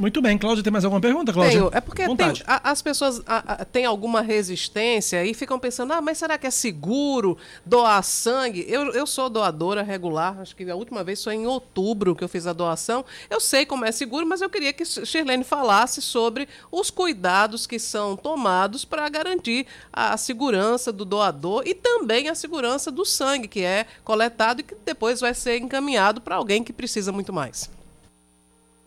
[0.00, 1.58] Muito bem, Cláudia, tem mais alguma pergunta, Cláudia?
[1.60, 1.70] Tenho.
[1.74, 6.00] É porque tem, a- as pessoas a- a- têm alguma resistência e ficam pensando, ah,
[6.00, 7.36] mas será que é seguro
[7.66, 8.64] doar sangue?
[8.66, 12.28] Eu, eu sou doadora regular, acho que a última vez foi em outubro que eu
[12.28, 13.04] fiz a doação.
[13.28, 17.78] Eu sei como é seguro, mas eu queria que Shirlene falasse sobre os cuidados que
[17.78, 23.60] são tomados para garantir a segurança do doador e também a segurança do sangue que
[23.60, 27.68] é coletado e que depois vai ser encaminhado para alguém que precisa muito mais.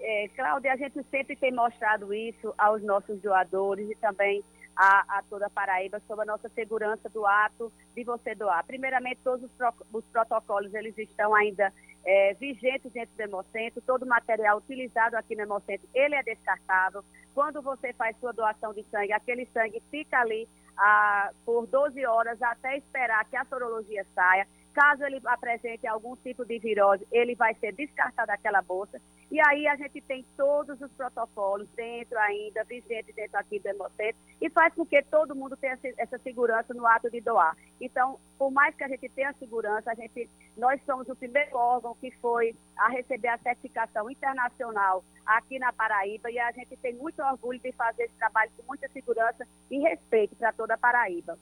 [0.05, 4.43] É, Cláudia, a gente sempre tem mostrado isso aos nossos doadores e também
[4.75, 8.65] a, a toda a Paraíba sobre a nossa segurança do ato de você doar.
[8.65, 11.71] Primeiramente, todos os, pro- os protocolos eles estão ainda
[12.05, 17.01] é, vigentes dentro do Hemocentro, todo o material utilizado aqui no Hemocentro, ele é descartável.
[17.33, 22.41] Quando você faz sua doação de sangue, aquele sangue fica ali ah, por 12 horas
[22.41, 24.45] até esperar que a sorologia saia.
[24.73, 28.99] Caso ele apresente algum tipo de virose, ele vai ser descartado daquela bolsa.
[29.31, 34.19] E aí a gente tem todos os protocolos dentro ainda, vigentes dentro aqui do Hemocentro,
[34.41, 37.55] e faz com que todo mundo tenha essa segurança no ato de doar.
[37.79, 41.95] Então, por mais que a gente tenha segurança, a gente, nós somos o primeiro órgão
[41.95, 47.21] que foi a receber a certificação internacional aqui na Paraíba, e a gente tem muito
[47.21, 51.37] orgulho de fazer esse trabalho com muita segurança e respeito para toda a Paraíba.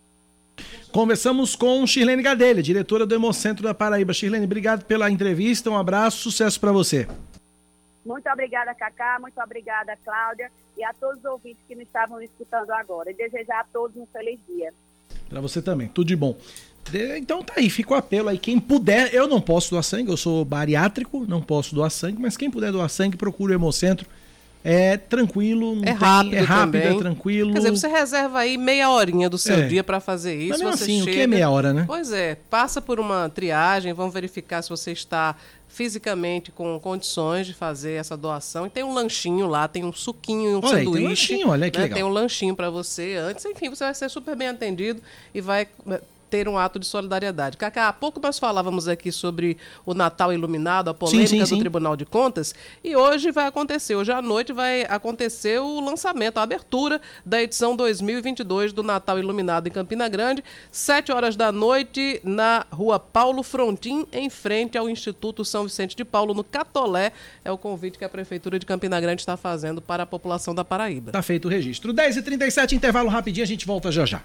[0.92, 4.12] Conversamos com Shirlene Gadelha, diretora do Hemocentro da Paraíba.
[4.12, 7.08] Shirlene, obrigado pela entrevista, um abraço, sucesso para você.
[8.06, 12.72] Muito obrigada, Cacá, muito obrigada, Cláudia, e a todos os ouvintes que nos estavam escutando
[12.72, 13.10] agora.
[13.10, 14.74] E desejar a todos um feliz dia.
[15.30, 16.36] Para você também, tudo de bom.
[17.16, 18.38] Então tá aí, fica o apelo aí.
[18.38, 22.36] Quem puder, eu não posso doar sangue, eu sou bariátrico, não posso doar sangue, mas
[22.36, 24.10] quem puder doar sangue, procure o Hemocentro.
[24.64, 26.95] É tranquilo, não É tem- rápido, é rápido, também.
[26.95, 27.51] é tranquilo.
[27.53, 29.68] Quer dizer, você reserva aí meia horinha do seu É.
[29.68, 30.49] dia para fazer isso.
[30.49, 31.84] Mas mesmo você assim, o que é chega- meia hora, né?
[31.88, 35.36] Pois é, passa por uma triagem, vão verificar se você está
[35.68, 38.68] fisicamente com condições de fazer essa doação.
[38.68, 41.07] E tem um lanchinho lá, tem um suquinho, um Olha aí, tem sanduíche.
[41.34, 41.84] lanchinho, olha que né?
[41.86, 41.95] legal.
[41.95, 43.43] Tem um lanchinho para você antes.
[43.45, 45.01] Enfim, você vai ser super bem atendido
[45.34, 45.68] e vai
[46.32, 47.58] ter um ato de solidariedade.
[47.58, 51.60] Cacá, há pouco nós falávamos aqui sobre o Natal Iluminado, a polêmica sim, do sim.
[51.60, 56.44] Tribunal de Contas, e hoje vai acontecer, hoje à noite vai acontecer o lançamento, a
[56.44, 62.66] abertura da edição 2022 do Natal Iluminado em Campina Grande, 7 horas da noite, na
[62.72, 67.12] rua Paulo Frontin, em frente ao Instituto São Vicente de Paulo, no Catolé.
[67.44, 70.64] É o convite que a Prefeitura de Campina Grande está fazendo para a população da
[70.64, 71.12] Paraíba.
[71.12, 71.94] Tá feito o registro.
[71.94, 74.22] 10h37, intervalo rapidinho, a gente volta já já.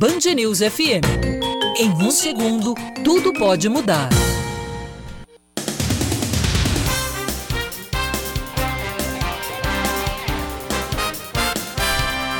[0.00, 1.04] Band News FM.
[1.78, 2.72] Em um segundo,
[3.04, 4.08] tudo pode mudar.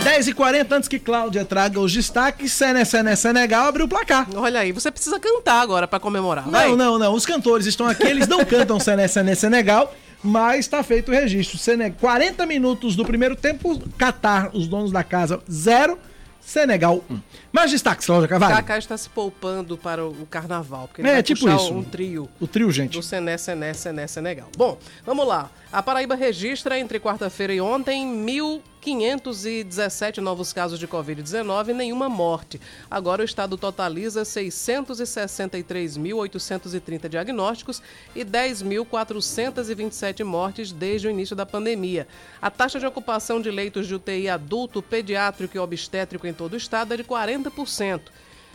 [0.03, 4.27] 10h40, antes que Cláudia traga os destaques, Sené, Sené, Senegal abriu o placar.
[4.37, 6.47] Olha aí, você precisa cantar agora para comemorar.
[6.47, 6.75] Não, vai.
[6.75, 7.13] não, não.
[7.13, 9.95] Os cantores estão aqui, eles não cantam Sené, Sené, Senegal,
[10.25, 11.59] mas tá feito o registro.
[11.59, 11.91] Sene...
[11.91, 15.99] 40 minutos do primeiro tempo, Catar, os donos da casa, 0,
[16.41, 17.21] Senegal 1.
[17.53, 18.55] Mais destaques, Cláudia Carvalho.
[18.57, 21.75] Kaká está se poupando para o carnaval, porque ele É, vai tipo isso.
[21.75, 22.29] um trio.
[22.41, 22.93] O trio, gente.
[22.93, 24.49] Do Sené, Sené, Sené, Senegal.
[24.57, 25.51] Bom, vamos lá.
[25.73, 28.05] A Paraíba registra entre quarta-feira e ontem
[28.83, 32.61] 1.517 novos casos de Covid-19 e nenhuma morte.
[32.91, 37.81] Agora o estado totaliza 663.830 diagnósticos
[38.17, 42.09] e 10.427 mortes desde o início da pandemia.
[42.43, 46.57] A taxa de ocupação de leitos de UTI adulto, pediátrico e obstétrico em todo o
[46.57, 47.40] estado é de 40%.
[47.45, 48.01] 70%.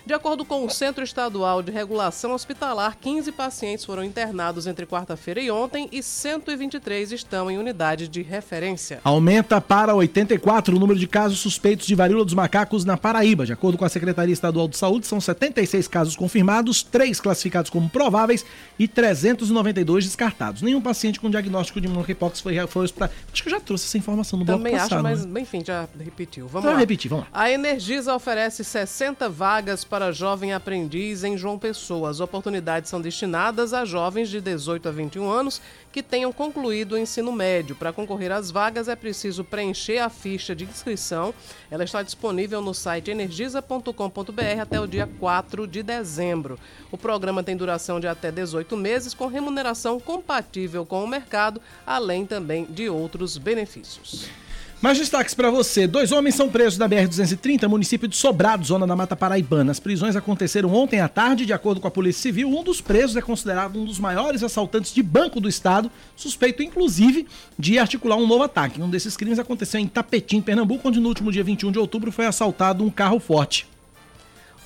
[0.05, 5.41] De acordo com o Centro Estadual de Regulação Hospitalar, 15 pacientes foram internados entre quarta-feira
[5.41, 8.99] e ontem e 123 estão em unidade de referência.
[9.03, 13.47] Aumenta para 84 o número de casos suspeitos de varíola dos macacos na Paraíba.
[13.47, 17.89] De acordo com a Secretaria Estadual de Saúde, são 76 casos confirmados, 3 classificados como
[17.89, 18.45] prováveis
[18.77, 20.61] e 392 descartados.
[20.61, 23.19] Nenhum paciente com diagnóstico de monkeypox foi, foi hospitalizado.
[23.33, 24.93] Acho que eu já trouxe essa informação no bloco Também passado.
[24.93, 25.41] acho, mas né?
[25.41, 26.45] enfim, já repetiu.
[26.47, 26.79] Vamos Então, lá.
[26.79, 27.31] repetir, vamos lá.
[27.33, 32.09] A Energisa oferece 60 vagas para jovem aprendiz em João Pessoa.
[32.09, 36.97] As oportunidades são destinadas a jovens de 18 a 21 anos que tenham concluído o
[36.97, 37.75] ensino médio.
[37.75, 41.33] Para concorrer às vagas é preciso preencher a ficha de inscrição.
[41.71, 46.59] Ela está disponível no site energisa.com.br até o dia 4 de dezembro.
[46.91, 52.25] O programa tem duração de até 18 meses, com remuneração compatível com o mercado, além
[52.25, 54.44] também de outros benefícios.
[54.81, 55.87] Mais destaques para você.
[55.87, 59.71] Dois homens são presos na BR-230, município de Sobrado, zona da Mata Paraibana.
[59.71, 62.49] As prisões aconteceram ontem à tarde, de acordo com a Polícia Civil.
[62.49, 67.25] Um dos presos é considerado um dos maiores assaltantes de banco do estado, suspeito inclusive
[67.57, 68.81] de articular um novo ataque.
[68.81, 72.25] Um desses crimes aconteceu em Tapetim, Pernambuco, onde no último dia 21 de outubro foi
[72.25, 73.74] assaltado um carro forte.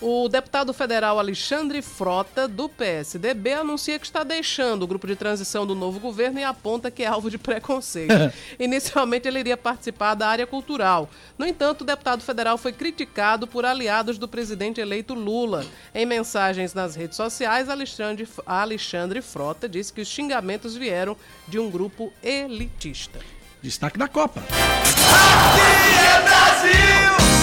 [0.02, 5.68] O deputado federal Alexandre Frota, do PSDB, anuncia que está deixando o grupo de transição
[5.68, 8.14] do novo governo e aponta que é alvo de preconceito.
[8.58, 11.10] Inicialmente, ele iria participar da área cultural.
[11.38, 15.66] No entanto, o deputado federal foi criticado por aliados do presidente eleito Lula.
[15.94, 21.70] Em mensagens nas redes sociais, Alexandre, Alexandre Frota disse que os xingamentos vieram de um
[21.70, 23.20] grupo elitista.
[23.62, 24.42] Destaque da Copa.
[26.00, 27.39] é Brasil!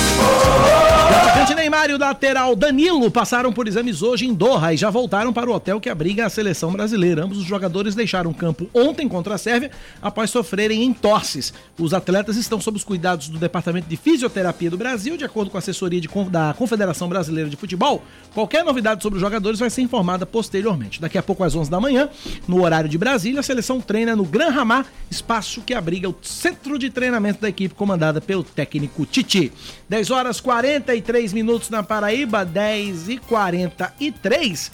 [1.67, 5.51] Neymar e o lateral Danilo passaram por exames hoje em Doha e já voltaram para
[5.51, 7.25] o hotel que abriga a seleção brasileira.
[7.25, 11.53] Ambos os jogadores deixaram o campo ontem contra a Sérvia após sofrerem entorses.
[11.77, 15.57] Os atletas estão sob os cuidados do Departamento de Fisioterapia do Brasil, de acordo com
[15.57, 18.01] a assessoria de, da Confederação Brasileira de Futebol.
[18.33, 21.01] Qualquer novidade sobre os jogadores vai ser informada posteriormente.
[21.01, 22.09] Daqui a pouco, às 11 da manhã,
[22.47, 26.79] no horário de Brasília, a seleção treina no Gran Ramá, espaço que abriga o centro
[26.79, 29.53] de treinamento da equipe comandada pelo técnico Titi.
[29.89, 34.73] 10 horas 43 minutos na Paraíba, 10 e 43.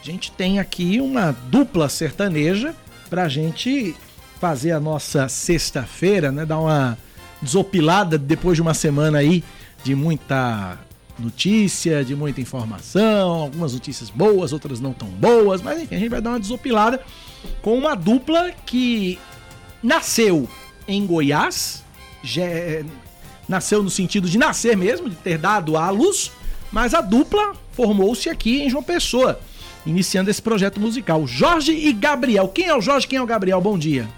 [0.00, 2.74] A gente tem aqui uma dupla sertaneja
[3.08, 3.94] pra gente
[4.40, 6.44] fazer a nossa sexta-feira, né?
[6.44, 6.98] Dar uma
[7.40, 9.42] desopilada depois de uma semana aí
[9.82, 10.78] de muita
[11.18, 16.08] notícia, de muita informação, algumas notícias boas, outras não tão boas, mas enfim, a gente
[16.08, 17.00] vai dar uma desopilada
[17.62, 19.18] com uma dupla que
[19.82, 20.48] nasceu
[20.88, 21.84] em Goiás,
[23.48, 26.32] nasceu no sentido de nascer mesmo, de ter dado à luz,
[26.72, 29.40] mas a dupla formou-se aqui em João Pessoa,
[29.86, 31.26] iniciando esse projeto musical.
[31.26, 32.48] Jorge e Gabriel.
[32.48, 33.06] Quem é o Jorge?
[33.06, 33.60] Quem é o Gabriel?
[33.60, 34.08] Bom dia.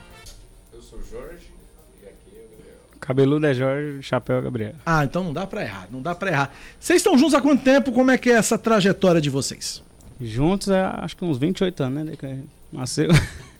[0.72, 1.46] Eu sou Jorge
[2.02, 2.78] e aqui é o Gabriel.
[3.00, 4.74] Cabeludo é Jorge, chapéu é Gabriel.
[4.84, 6.54] Ah, então não dá pra errar, não dá pra errar.
[6.78, 7.92] Vocês estão juntos há quanto tempo?
[7.92, 9.82] Como é que é essa trajetória de vocês?
[10.20, 12.38] Juntos é acho que uns 28 anos, né?
[12.72, 13.10] Nasceu.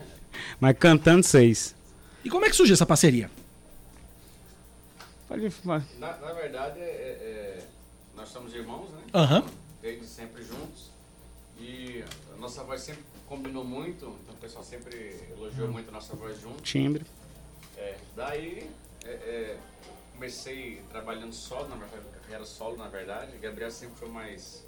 [0.59, 1.75] Mas cantando seis.
[2.23, 3.29] E como é que surgiu essa parceria?
[5.27, 5.83] Pode falar.
[5.97, 7.67] Na, na verdade, é, é,
[8.15, 9.01] nós somos irmãos, né?
[9.13, 9.45] Aham.
[9.81, 10.89] Desde sempre juntos.
[11.59, 12.03] E
[12.33, 14.95] a nossa voz sempre combinou muito, então o pessoal sempre
[15.31, 15.71] elogiou Hum.
[15.71, 16.61] muito a nossa voz junto.
[16.61, 17.05] Timbre.
[17.75, 18.69] É, daí
[19.03, 19.57] é, é,
[20.13, 23.37] comecei trabalhando solo, na verdade, carreira solo, na verdade.
[23.37, 24.63] Gabriel sempre foi mais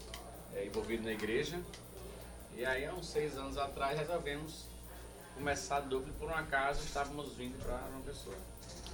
[0.55, 1.60] é, envolvido na igreja.
[2.57, 4.66] E aí, há uns seis anos atrás, resolvemos
[5.36, 8.36] começar a dupla e por um acaso estávamos vindo para uma pessoa.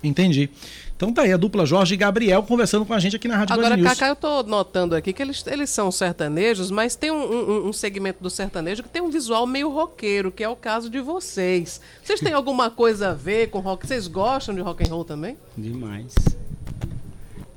[0.07, 0.49] Entendi.
[0.95, 3.53] Então tá aí a dupla Jorge e Gabriel conversando com a gente aqui na Rádio
[3.53, 3.89] Agora, Band News.
[3.93, 7.73] Cacá, eu tô notando aqui que eles, eles são sertanejos, mas tem um, um- um
[7.73, 11.81] segmento do sertanejo que tem um visual meio roqueiro, que é o caso de vocês.
[12.01, 13.85] Vocês têm alguma coisa a ver com rock?
[13.85, 15.37] Vocês gostam de rock and roll também?
[15.57, 16.13] Demais.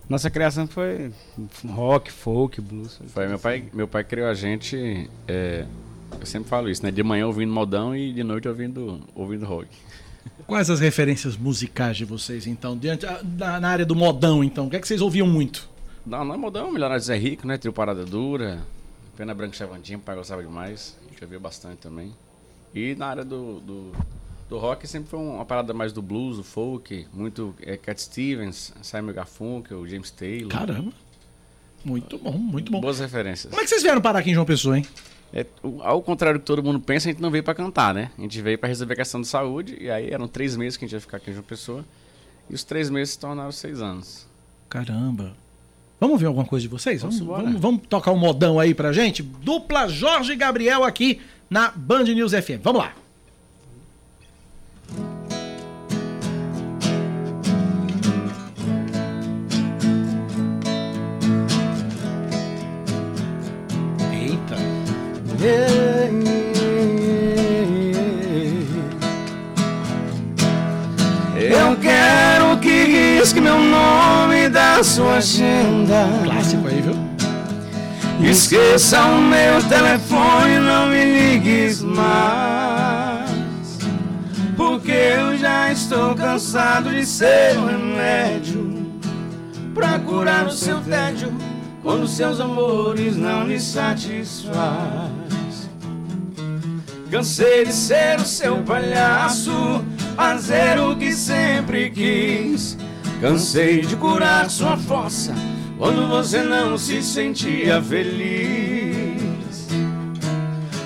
[0.08, 1.12] Nossa criação foi
[1.68, 2.98] rock, folk, blues.
[3.08, 5.08] Foi meu pai, meu pai criou a gente.
[5.28, 5.64] é,
[6.18, 6.90] eu sempre falo isso, né?
[6.90, 9.68] De manhã ouvindo modão e de noite ouvindo, ouvindo rock.
[10.48, 12.74] Quais as referências musicais de vocês, então?
[12.74, 15.68] Diante, ah, na, na área do modão, então, o que é que vocês ouviam muito?
[16.06, 17.58] Não, não é modão, Milionário Zé Rico, né?
[17.58, 18.58] Trio Parada Dura,
[19.14, 20.96] Pena Branca e Chavantinho, o pai gostava demais.
[21.04, 22.14] A gente ouvia bastante também.
[22.74, 23.92] E na área do, do,
[24.48, 28.72] do rock sempre foi uma parada mais do blues, do folk, muito é, Cat Stevens,
[28.80, 30.48] Simon Garfunkel, James Taylor.
[30.48, 30.92] Caramba.
[31.84, 32.80] Muito bom, muito bom.
[32.80, 33.50] Boas referências.
[33.50, 34.86] Como é que vocês vieram parar aqui em João Pessoa, hein?
[35.32, 35.44] É,
[35.80, 38.10] ao contrário do que todo mundo pensa, a gente não veio pra cantar, né?
[38.18, 40.84] A gente veio pra resolver a questão de saúde, e aí eram três meses que
[40.84, 41.84] a gente ia ficar aqui em João Pessoa,
[42.48, 44.26] e os três meses se tornaram seis anos.
[44.68, 45.36] Caramba.
[46.00, 47.02] Vamos ver alguma coisa de vocês?
[47.02, 49.22] Vamos, Vamos vamos, vamos tocar um modão aí pra gente?
[49.22, 51.20] Dupla Jorge e Gabriel aqui
[51.50, 52.62] na Band News FM.
[52.62, 52.94] Vamos lá.
[73.28, 76.08] Risque meu nome da sua agenda.
[76.24, 76.94] Clássico aí, viu?
[78.30, 83.28] Esqueça o meu telefone, não me ligues mais.
[84.56, 88.86] Porque eu já estou cansado de ser um remédio
[89.74, 91.30] pra curar o seu tédio
[91.82, 94.48] quando seus amores não lhe satisfaz.
[97.10, 99.84] Cansei de ser o seu palhaço,
[100.16, 102.78] fazer o que sempre quis.
[103.20, 105.34] Cansei de curar sua fossa
[105.76, 109.66] quando você não se sentia feliz.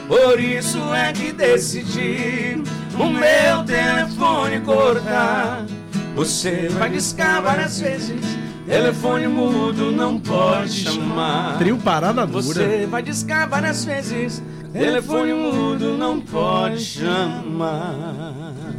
[0.08, 2.62] Por isso é que decidi
[2.98, 5.66] o meu telefone cortar.
[6.14, 8.20] Você vai discar várias vezes.
[8.66, 11.58] Telefone mudo não pode chamar.
[11.58, 12.42] Trio Parada Dura.
[12.42, 14.42] Você vai discar várias vezes.
[14.72, 18.71] Telefone mudo não pode chamar.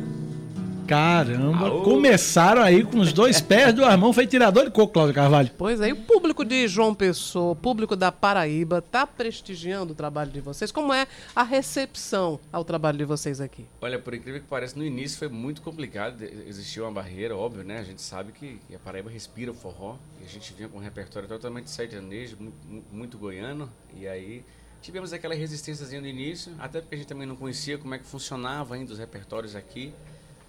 [0.88, 5.50] Caramba, começaram aí com os dois pés do Armão, foi tirador de coco, Cláudio Carvalho.
[5.58, 10.32] Pois aí, o público de João Pessoa, o público da Paraíba, tá prestigiando o trabalho
[10.32, 10.72] de vocês.
[10.72, 13.66] Como é a recepção ao trabalho de vocês aqui?
[13.82, 16.22] Olha, por incrível que pareça, no início foi muito complicado.
[16.22, 17.80] Existia uma barreira, óbvio, né?
[17.80, 19.96] A gente sabe que a Paraíba respira o forró.
[20.22, 22.58] E a gente vinha com um repertório totalmente sertanejo, muito,
[22.92, 23.70] muito goiano.
[23.96, 24.44] E aí
[24.82, 28.06] tivemos aquela resistênciazinha no início, até porque a gente também não conhecia como é que
[28.06, 29.94] funcionava ainda os repertórios aqui.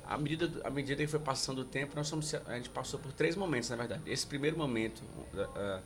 [0.06, 3.12] À medida, à medida que foi passando o tempo, nós somos, a gente passou por
[3.12, 4.02] três momentos, na verdade.
[4.06, 5.02] Esse primeiro momento
[5.32, 5.80] da,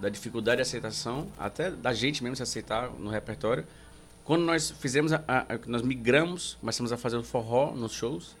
[0.00, 3.64] da dificuldade de aceitação, até da gente mesmo se aceitar no repertório.
[4.24, 8.36] Quando nós fizemos, a, a- nós migramos, começamos a fazer o forró nos shows,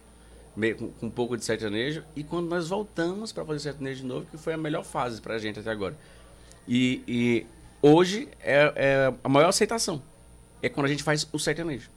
[0.56, 4.06] meio, com, com um pouco de sertanejo, e quando nós voltamos para fazer sertanejo de
[4.06, 5.96] novo, que foi a melhor fase para a gente até agora.
[6.68, 7.46] E, e
[7.80, 10.02] hoje é, é a maior aceitação,
[10.60, 11.90] é quando a gente faz o sertanejo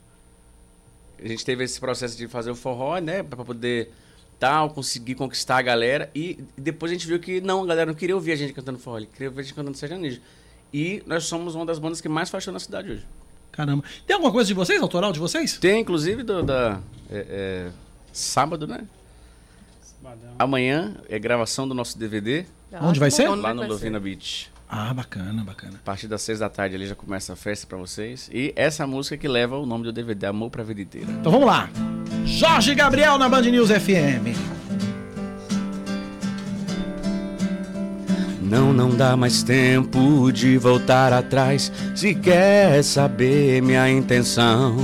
[1.22, 3.90] a gente teve esse processo de fazer o forró, né, para poder
[4.38, 7.94] tal, conseguir conquistar a galera e depois a gente viu que não, a galera não
[7.94, 10.20] queria ouvir a gente cantando forró, ele queria ouvir a gente cantando sertanejo.
[10.72, 13.06] E nós somos uma das bandas que mais faz show na cidade hoje.
[13.52, 13.84] Caramba.
[14.06, 15.56] Tem alguma coisa de vocês, autoral de vocês?
[15.58, 16.80] Tem, inclusive, do, da
[17.10, 17.70] é, é,
[18.12, 18.86] sábado, né?
[20.38, 22.44] Amanhã é gravação do nosso DVD.
[22.82, 23.28] Onde vai ser?
[23.30, 24.50] Lá no Lovina Beach.
[24.68, 25.74] Ah, bacana, bacana.
[25.76, 28.28] A partir das seis da tarde ali já começa a festa pra vocês.
[28.32, 31.10] E essa música que leva o nome do DVD, Amor pra Vida Inteira.
[31.12, 31.70] Então vamos lá.
[32.24, 34.36] Jorge Gabriel na Band News FM.
[38.42, 41.72] Não, não dá mais tempo de voltar atrás.
[41.94, 44.76] Se quer saber minha intenção,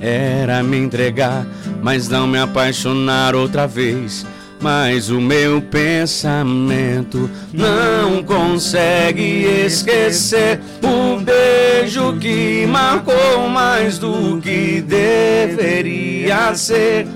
[0.00, 1.44] era me entregar,
[1.82, 4.24] mas não me apaixonar outra vez.
[4.60, 16.52] Mas o meu pensamento não consegue esquecer o beijo que marcou mais do que deveria
[16.56, 17.06] ser.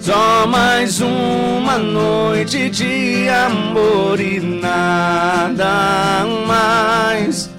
[0.00, 7.50] Só mais uma noite de amor e nada mais,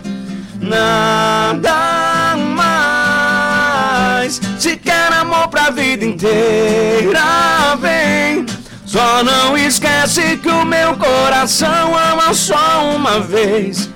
[0.60, 4.42] nada mais.
[4.58, 8.46] Se quer amor pra vida inteira, vem.
[8.94, 13.90] Só não esquece que o meu coração ama só uma vez.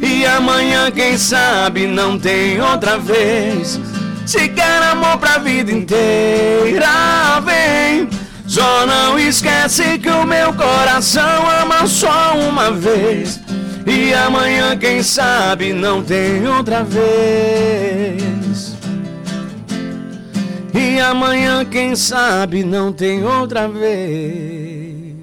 [0.00, 3.80] E amanhã, quem sabe, não tem outra vez.
[4.24, 8.08] Se quer amor pra vida inteira, vem.
[8.46, 13.40] Só não esquece que o meu coração ama só uma vez.
[13.84, 18.73] E amanhã, quem sabe, não tem outra vez.
[20.74, 25.14] E amanhã, quem sabe, não tem outra vez.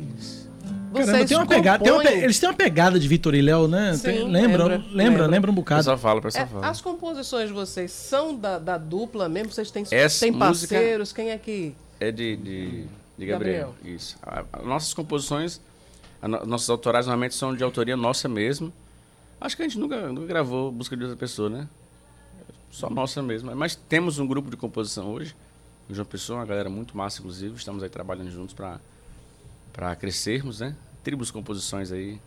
[0.93, 3.93] Caramba, tem uma pegada, tem uma eles têm uma pegada de Vitor e Léo, né?
[3.93, 5.79] Sim, Tem- lembra, lembra, lembra, lembra, um bocado.
[5.79, 9.51] O pessoal fala, o pessoal É, as composições de vocês são da, da dupla mesmo?
[9.51, 11.11] Vocês têm, têm parceiros?
[11.13, 11.73] Quem é que...
[11.99, 12.85] É de, de,
[13.17, 13.73] de Gabriel.
[13.77, 13.95] Gabriel.
[13.95, 14.17] Isso.
[14.21, 15.61] A- a- nossas composições,
[16.21, 18.71] a no- nossos autorais normalmente são de autoria nossa mesmo.
[19.39, 21.67] Acho que a gente nunca, nunca gravou Busca de Outra Pessoa, né?
[22.71, 23.53] Só nossa mesmo.
[23.55, 25.35] Mas temos um grupo de composição hoje.
[25.89, 27.55] O João Pessoa, uma galera muito massa, inclusive.
[27.55, 30.75] Estamos aí trabalhando juntos para crescermos, né?
[31.03, 32.19] Tribos composições aí.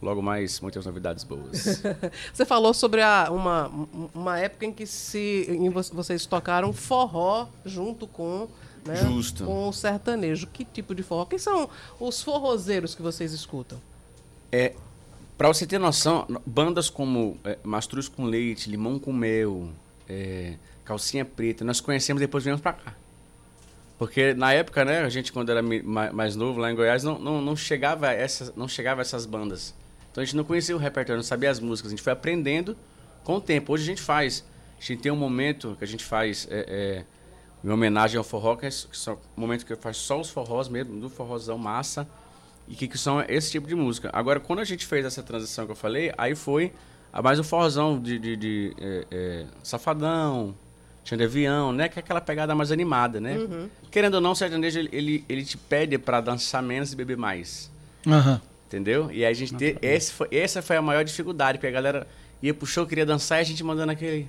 [0.00, 1.82] Logo mais, muitas novidades boas.
[2.32, 3.68] Você falou sobre a, uma,
[4.14, 8.46] uma época em que se, em vo- vocês tocaram forró junto com,
[8.86, 9.44] né, Justo.
[9.44, 10.46] com o sertanejo.
[10.46, 11.24] Que tipo de forró?
[11.26, 11.68] Quem são
[11.98, 13.80] os forrozeiros que vocês escutam?
[14.52, 14.74] É,
[15.38, 19.70] para você ter noção, no- bandas como é, Mastruz com Leite, Limão com Mel,
[20.08, 22.94] é, Calcinha Preta, nós conhecemos depois viemos para cá.
[23.96, 25.62] Porque na época, né, a gente quando era
[26.12, 29.74] mais novo lá em Goiás, não, não, não chegava a essas, não chegava essas bandas.
[30.10, 31.90] Então a gente não conhecia o repertório, não sabia as músicas.
[31.90, 32.76] A gente foi aprendendo
[33.24, 33.72] com o tempo.
[33.72, 34.44] Hoje a gente faz.
[34.78, 37.04] A gente tem um momento que a gente faz é, é,
[37.64, 41.00] em homenagem ao forró, que é que um momento que faz só os forrós mesmo,
[41.00, 42.08] do forrozão massa,
[42.68, 44.10] e que, que são esse tipo de música.
[44.12, 46.72] Agora, quando a gente fez essa transição que eu falei, aí foi
[47.12, 50.54] a mais o forrozão de, de, de, é, é, Safadão,
[51.02, 51.88] Tinha de Avião, né?
[51.88, 53.38] Que é aquela pegada mais animada, né?
[53.38, 53.68] Uhum.
[53.90, 57.16] Querendo ou não, o sertanejo, ele, ele, ele te pede para dançar menos e beber
[57.16, 57.70] mais.
[58.06, 58.40] Aham.
[58.66, 59.10] Entendeu?
[59.10, 62.06] E aí a gente ter, esse foi, essa foi a maior dificuldade, porque a galera
[62.42, 64.28] ia pro show, queria dançar e a gente mandando aquele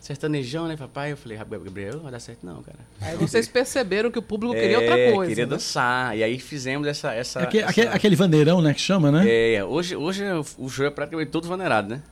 [0.00, 1.12] sertanejão, né, papai?
[1.12, 2.78] Eu falei, "Gabriel, Gabriel, não vai dar certo não, cara.
[3.00, 5.28] Aí vocês perceberam que o público queria É, outra coisa.
[5.28, 5.50] queria né?
[5.50, 6.16] dançar.
[6.16, 7.12] E aí fizemos essa...
[7.14, 9.24] essa, Aque- essa- aque- Aquele vandeirão, né, que chama, né?
[9.54, 10.22] É, hoje, hoje
[10.58, 12.02] o show é praticamente todo vaneirado, né?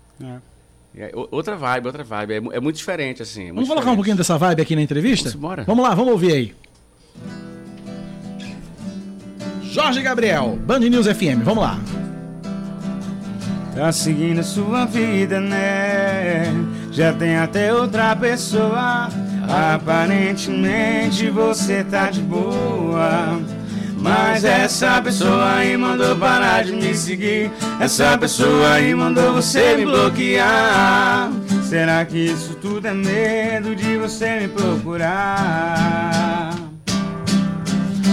[0.98, 2.32] Aí, o- outra vibe, outra vibe.
[2.32, 3.42] É, é muito diferente, assim.
[3.42, 3.96] é muito Vamos colocar um diferente.
[3.96, 5.28] pouquinho dessa vibe aqui na entrevista?
[5.30, 5.64] Vamos embora.
[5.64, 6.54] Vamos lá, vamos ouvir aí.
[9.62, 11.78] Jorge Gabriel, Band News FM, vamos lá.
[13.74, 16.44] Tá seguindo sua vida, né?
[16.96, 19.10] Já tem até outra pessoa.
[19.74, 23.38] Aparentemente você tá de boa.
[23.98, 27.50] Mas essa pessoa aí mandou parar de me seguir.
[27.78, 31.30] Essa pessoa aí mandou você me bloquear.
[31.68, 36.54] Será que isso tudo é medo de você me procurar?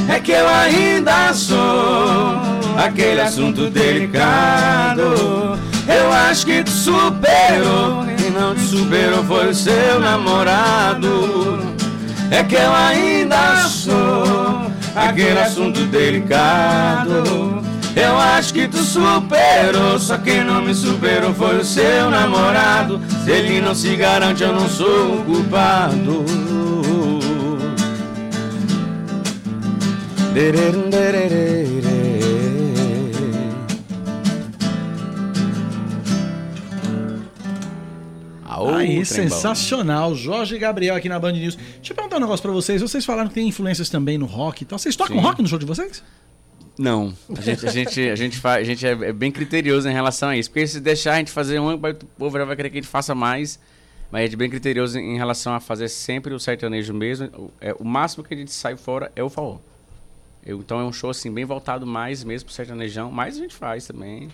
[0.10, 1.57] É que eu ainda sou
[2.77, 5.03] aquele assunto delicado.
[5.88, 8.05] Eu acho que tu superou.
[8.18, 11.60] Quem não te superou foi o seu namorado.
[12.31, 17.64] É que eu ainda sou aquele assunto delicado.
[17.95, 22.99] Eu acho que tu superou, só quem não me superou foi o seu namorado.
[23.23, 26.26] Se ele não se garante, eu não sou o culpado.
[38.69, 40.15] Aí, sensacional.
[40.15, 41.56] Jorge Gabriel aqui na Band News.
[41.56, 42.81] Deixa eu perguntar um negócio pra vocês.
[42.81, 44.77] Vocês falaram que tem influências também no rock e tal.
[44.77, 45.22] Vocês tocam Sim.
[45.22, 46.03] rock no show de vocês?
[46.77, 47.14] Não.
[47.38, 50.30] A gente, a gente, a gente, faz, a gente é é bem criterioso em relação
[50.30, 50.49] a isso.
[50.49, 51.80] Porque se deixar a gente fazer um, o
[52.18, 53.60] povo já vai querer que a gente faça mais.
[54.11, 57.27] Mas a gente é bem criterioso em relação a fazer sempre o sertanejo mesmo.
[57.35, 59.60] O, é, o máximo que a gente sai fora é o forró.
[60.45, 63.11] Eu, então é um show assim bem voltado mais mesmo pro sertanejão.
[63.11, 64.30] Mas a gente faz também.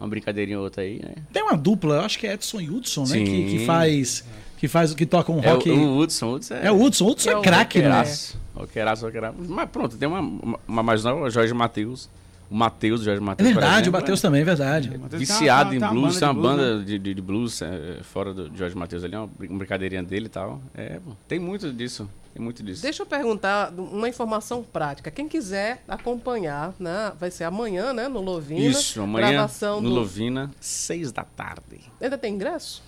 [0.00, 1.14] Uma brincadeirinha ou outra aí, né?
[1.32, 3.18] Tem uma dupla, eu acho que é Edson e Hudson, né?
[3.18, 3.66] Que, que Sim.
[3.66, 4.24] faz.
[4.58, 5.70] Que faz que toca um É rock.
[5.70, 6.66] o, o Hudson, o Hudson é...
[6.66, 7.84] É o Hudson, o Hudson é craque, né?
[7.84, 9.36] roqueiraço, roqueiraço, roqueiraço.
[9.48, 12.08] Mas pronto, tem uma, uma, uma mais nova, o Jorge Matheus.
[12.50, 13.48] O Matheus, o Jorge É Matheus.
[13.48, 14.92] por verdade, exemplo, o Matheus é também, é verdade.
[15.12, 17.22] Viciado Tem em uma- uma blues, tem uma banda de banda blues, de, de, de
[17.22, 20.60] blues é, fora do Jorge Matheus ali, uma brin- brincadeirinha dele e tal.
[20.74, 22.82] É, pô, tem muito disso, tem muito disso.
[22.82, 25.10] Deixa eu perguntar uma informação prática.
[25.10, 28.60] Quem quiser acompanhar, né, vai ser amanhã, né, no Lovina.
[28.60, 29.94] Isso, amanhã Gravação no do...
[29.94, 31.80] Lovina, seis da tarde.
[32.00, 32.82] Ainda tem ingresso?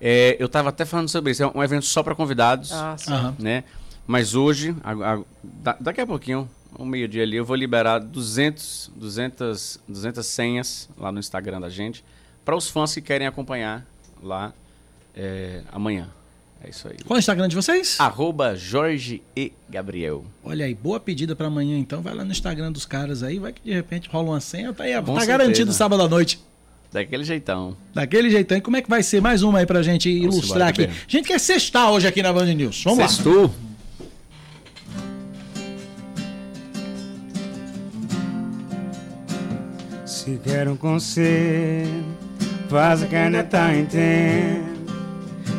[0.00, 3.12] É, eu tava até falando sobre isso, é um evento só para convidados, Ah, sim.
[3.12, 3.36] Aham.
[3.38, 3.64] né?
[4.06, 6.48] Mas hoje, a- a- da- daqui a pouquinho,
[6.78, 12.02] um meio-dia ali, eu vou liberar 200, 200, 200 senhas lá no Instagram da gente,
[12.46, 13.86] para os fãs que querem acompanhar
[14.22, 14.54] lá
[15.14, 16.08] é, amanhã.
[16.62, 16.96] É isso aí.
[17.06, 17.96] Qual é o Instagram de vocês?
[17.98, 20.24] Arroba Jorge e Gabriel.
[20.44, 22.02] Olha aí, boa pedida pra amanhã então.
[22.02, 24.72] Vai lá no Instagram dos caras aí, vai que de repente rola uma senha.
[24.72, 25.26] Tá, aí, Com tá certeza.
[25.26, 26.38] garantido sábado à noite.
[26.92, 27.76] Daquele jeitão.
[27.94, 28.58] Daquele jeitão.
[28.58, 29.22] E como é que vai ser?
[29.22, 30.82] Mais uma aí pra gente Vamos ilustrar embora, aqui.
[30.82, 31.04] Gabriel.
[31.06, 32.82] A gente quer sextar hoje aqui na Band News.
[32.84, 33.08] Vamos lá.
[33.08, 33.50] Sextou.
[40.04, 42.04] Se quer um conselho,
[42.68, 44.69] faz que ainda tá tempo.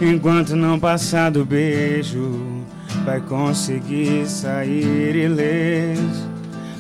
[0.02, 2.64] Enquanto não passar do beijo,
[3.06, 6.30] vai conseguir sair ileso.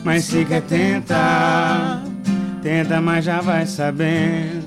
[0.03, 2.03] Mas se quer tentar,
[2.61, 4.65] tenta, mas já vai sabendo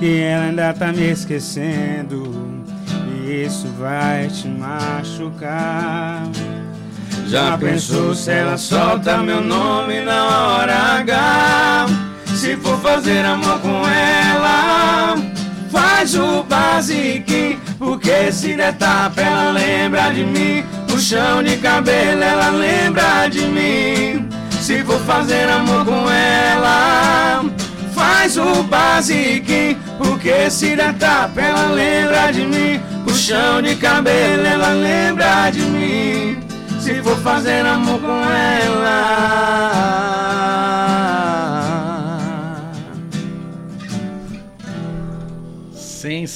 [0.00, 2.62] que ela ainda tá me esquecendo.
[3.06, 6.22] E isso vai te machucar.
[7.28, 11.86] Já pensou se ela solta meu nome na hora H?
[12.34, 15.14] Se for fazer amor com ela,
[15.70, 17.60] faz o basiquinho.
[17.78, 20.64] Porque se der tapa, ela lembra de mim.
[20.88, 24.28] Puxão de cabelo, ela lembra de mim.
[24.60, 27.44] Se for fazer amor com ela,
[27.94, 29.76] faz o basiquinho.
[29.98, 32.80] Porque se der tapa, ela lembra de mim.
[33.04, 36.38] Puxão de cabelo, ela lembra de mim.
[36.80, 39.19] Se for fazer amor com ela.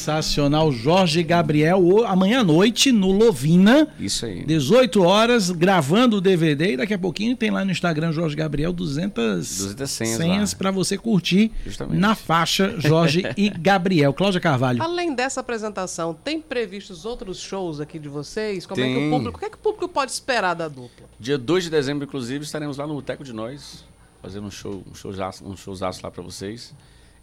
[0.04, 0.70] Sensacional.
[0.70, 3.88] Jorge Gabriel, amanhã à noite no Lovina.
[3.98, 4.44] Isso aí.
[4.44, 6.72] 18 horas, gravando o DVD.
[6.74, 9.14] E daqui a pouquinho tem lá no Instagram Jorge Gabriel 200,
[9.58, 10.58] 200 senhas lá.
[10.58, 11.98] para você curtir Justamente.
[11.98, 14.12] na faixa Jorge e Gabriel.
[14.12, 14.82] Cláudia Carvalho.
[14.82, 18.66] Além dessa apresentação, tem previstos outros shows aqui de vocês?
[18.66, 19.10] Como é que o Tem.
[19.10, 21.06] público, o que é que o público pode esperar da dupla?
[21.18, 23.84] Dia 2 de dezembro, inclusive, estaremos lá no Boteco de Nós,
[24.22, 26.74] fazendo um show, um showzaço, um showzaço lá pra vocês.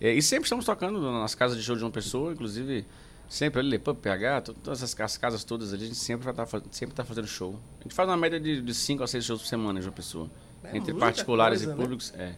[0.02, 2.84] É, e sempre estamos tocando nas casas de show de uma pessoa, inclusive
[3.30, 6.34] sempre ali, Pub PH, to- todas essas cas- casas todas ali, a gente sempre vai
[6.34, 7.60] tá, fa- sempre tá fazendo show.
[7.80, 10.30] A gente faz uma média de 5 a 6 shows por semana de uma pessoa.
[10.64, 11.82] É entre particulares coisa, e né?
[11.82, 12.34] públicos, é.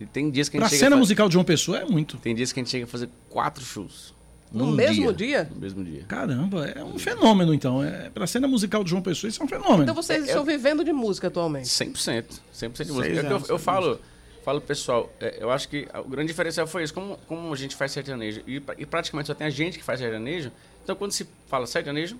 [0.00, 1.78] E tem dias que a Pra gente cena chega a fa- musical de João Pessoa
[1.78, 2.16] é muito.
[2.18, 4.12] Tem dias que a gente chega a fazer quatro shows.
[4.52, 5.48] No mesmo dia?
[5.52, 6.04] No mesmo dia.
[6.04, 7.82] Caramba, é um fenômeno então.
[7.82, 9.82] É, pra cena musical de João Pessoa, isso é um fenômeno.
[9.82, 11.68] Então vocês estão vivendo de música atualmente?
[11.68, 12.40] 100%.
[12.52, 13.06] 100% de música.
[13.08, 14.00] É que eu, anos, eu seis falo,
[14.44, 16.92] falo pessoal, é, eu acho que o grande diferencial foi isso.
[16.92, 19.98] Como, como a gente faz sertanejo e, e praticamente só tem a gente que faz
[19.98, 20.52] sertanejo,
[20.82, 22.16] então quando se fala sertanejo,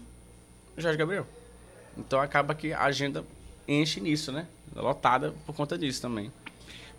[0.76, 1.26] Jorge Gabriel.
[1.96, 3.24] Então acaba que a agenda
[3.68, 4.46] enche nisso, né?
[4.74, 6.32] Lotada por conta disso também.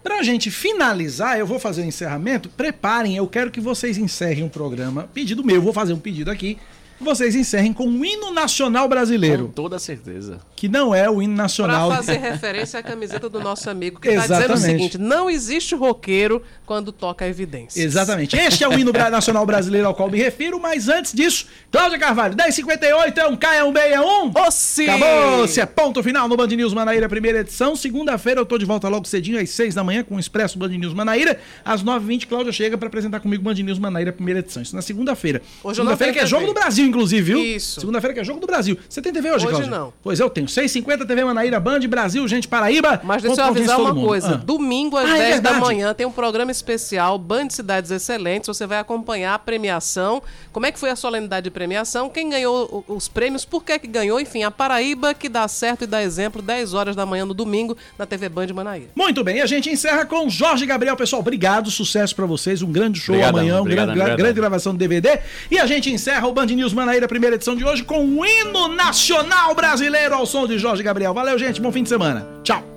[0.02, 2.48] Pra gente finalizar, eu vou fazer o encerramento.
[2.48, 5.10] Preparem, eu quero que vocês encerrem o programa.
[5.14, 6.60] Pedido meu, vou fazer um pedido aqui.
[7.06, 9.46] Que vocês encerrem com o hino nacional brasileiro.
[9.46, 10.40] Com toda certeza.
[10.56, 11.90] Que não é o hino nacional.
[11.90, 14.66] Pra fazer referência à camiseta do nosso amigo, que tá dizendo o Exatamente.
[14.66, 17.80] seguinte: não existe roqueiro quando toca evidência.
[17.80, 18.36] Exatamente.
[18.36, 22.36] Este é o hino nacional brasileiro ao qual me refiro, mas antes disso, Cláudia Carvalho,
[22.36, 24.32] 10h58, é um K, é um B, é um.
[24.32, 24.90] Ô, sim!
[24.90, 25.48] Acabou!
[25.48, 27.76] Se é ponto final no Band News Manaíra, primeira edição.
[27.76, 30.70] Segunda-feira eu tô de volta logo cedinho, às 6 da manhã, com o Expresso Band
[30.70, 31.40] News Manaíra.
[31.64, 34.64] Às 9h20, Cláudia chega pra apresentar comigo Band News Manaíra, primeira edição.
[34.64, 35.44] Isso na segunda-feira.
[35.64, 37.40] Hoje eu não Segunda-feira que é jogo do Brasil, inclusive, viu?
[37.40, 37.80] Isso.
[37.82, 38.78] Segunda-feira que é jogo do Brasil.
[38.88, 39.70] Você tem TV hoje, Hoje Cláudia?
[39.70, 39.94] não.
[40.02, 40.48] Pois eu tenho.
[40.48, 43.02] 6h50 TV Manaíra, Band, Brasil, gente, Paraíba.
[43.04, 44.36] Mas deixa eu avisar uma coisa.
[44.36, 44.38] Ah.
[44.38, 45.60] Domingo às Ah, é 10 da verdade.
[45.66, 48.48] manhã tem um programa especial Band Cidades Excelentes.
[48.48, 50.22] Você vai acompanhar a premiação.
[50.52, 52.10] Como é que foi a solenidade de premiação?
[52.10, 53.44] Quem ganhou os prêmios?
[53.46, 54.20] Por que que ganhou?
[54.20, 57.76] Enfim, a Paraíba que dá certo e dá exemplo 10 horas da manhã no domingo
[58.00, 58.90] na TV Band Manaíra.
[58.96, 60.96] Muito bem, a gente encerra com Jorge Gabriel.
[60.96, 62.62] Pessoal, obrigado, sucesso pra vocês.
[62.62, 64.18] Um grande show Obrigadão, amanhã, um obrigado, grande, gra- obrigado.
[64.26, 65.20] grande gravação do DVD.
[65.52, 68.68] E a gente encerra o Band News Manaíra, primeira edição de hoje, com o hino
[68.70, 71.14] nacional brasileiro ao som de Jorge Gabriel.
[71.14, 71.62] Valeu, gente.
[71.62, 72.28] Bom fim de semana.
[72.44, 72.66] Tchau.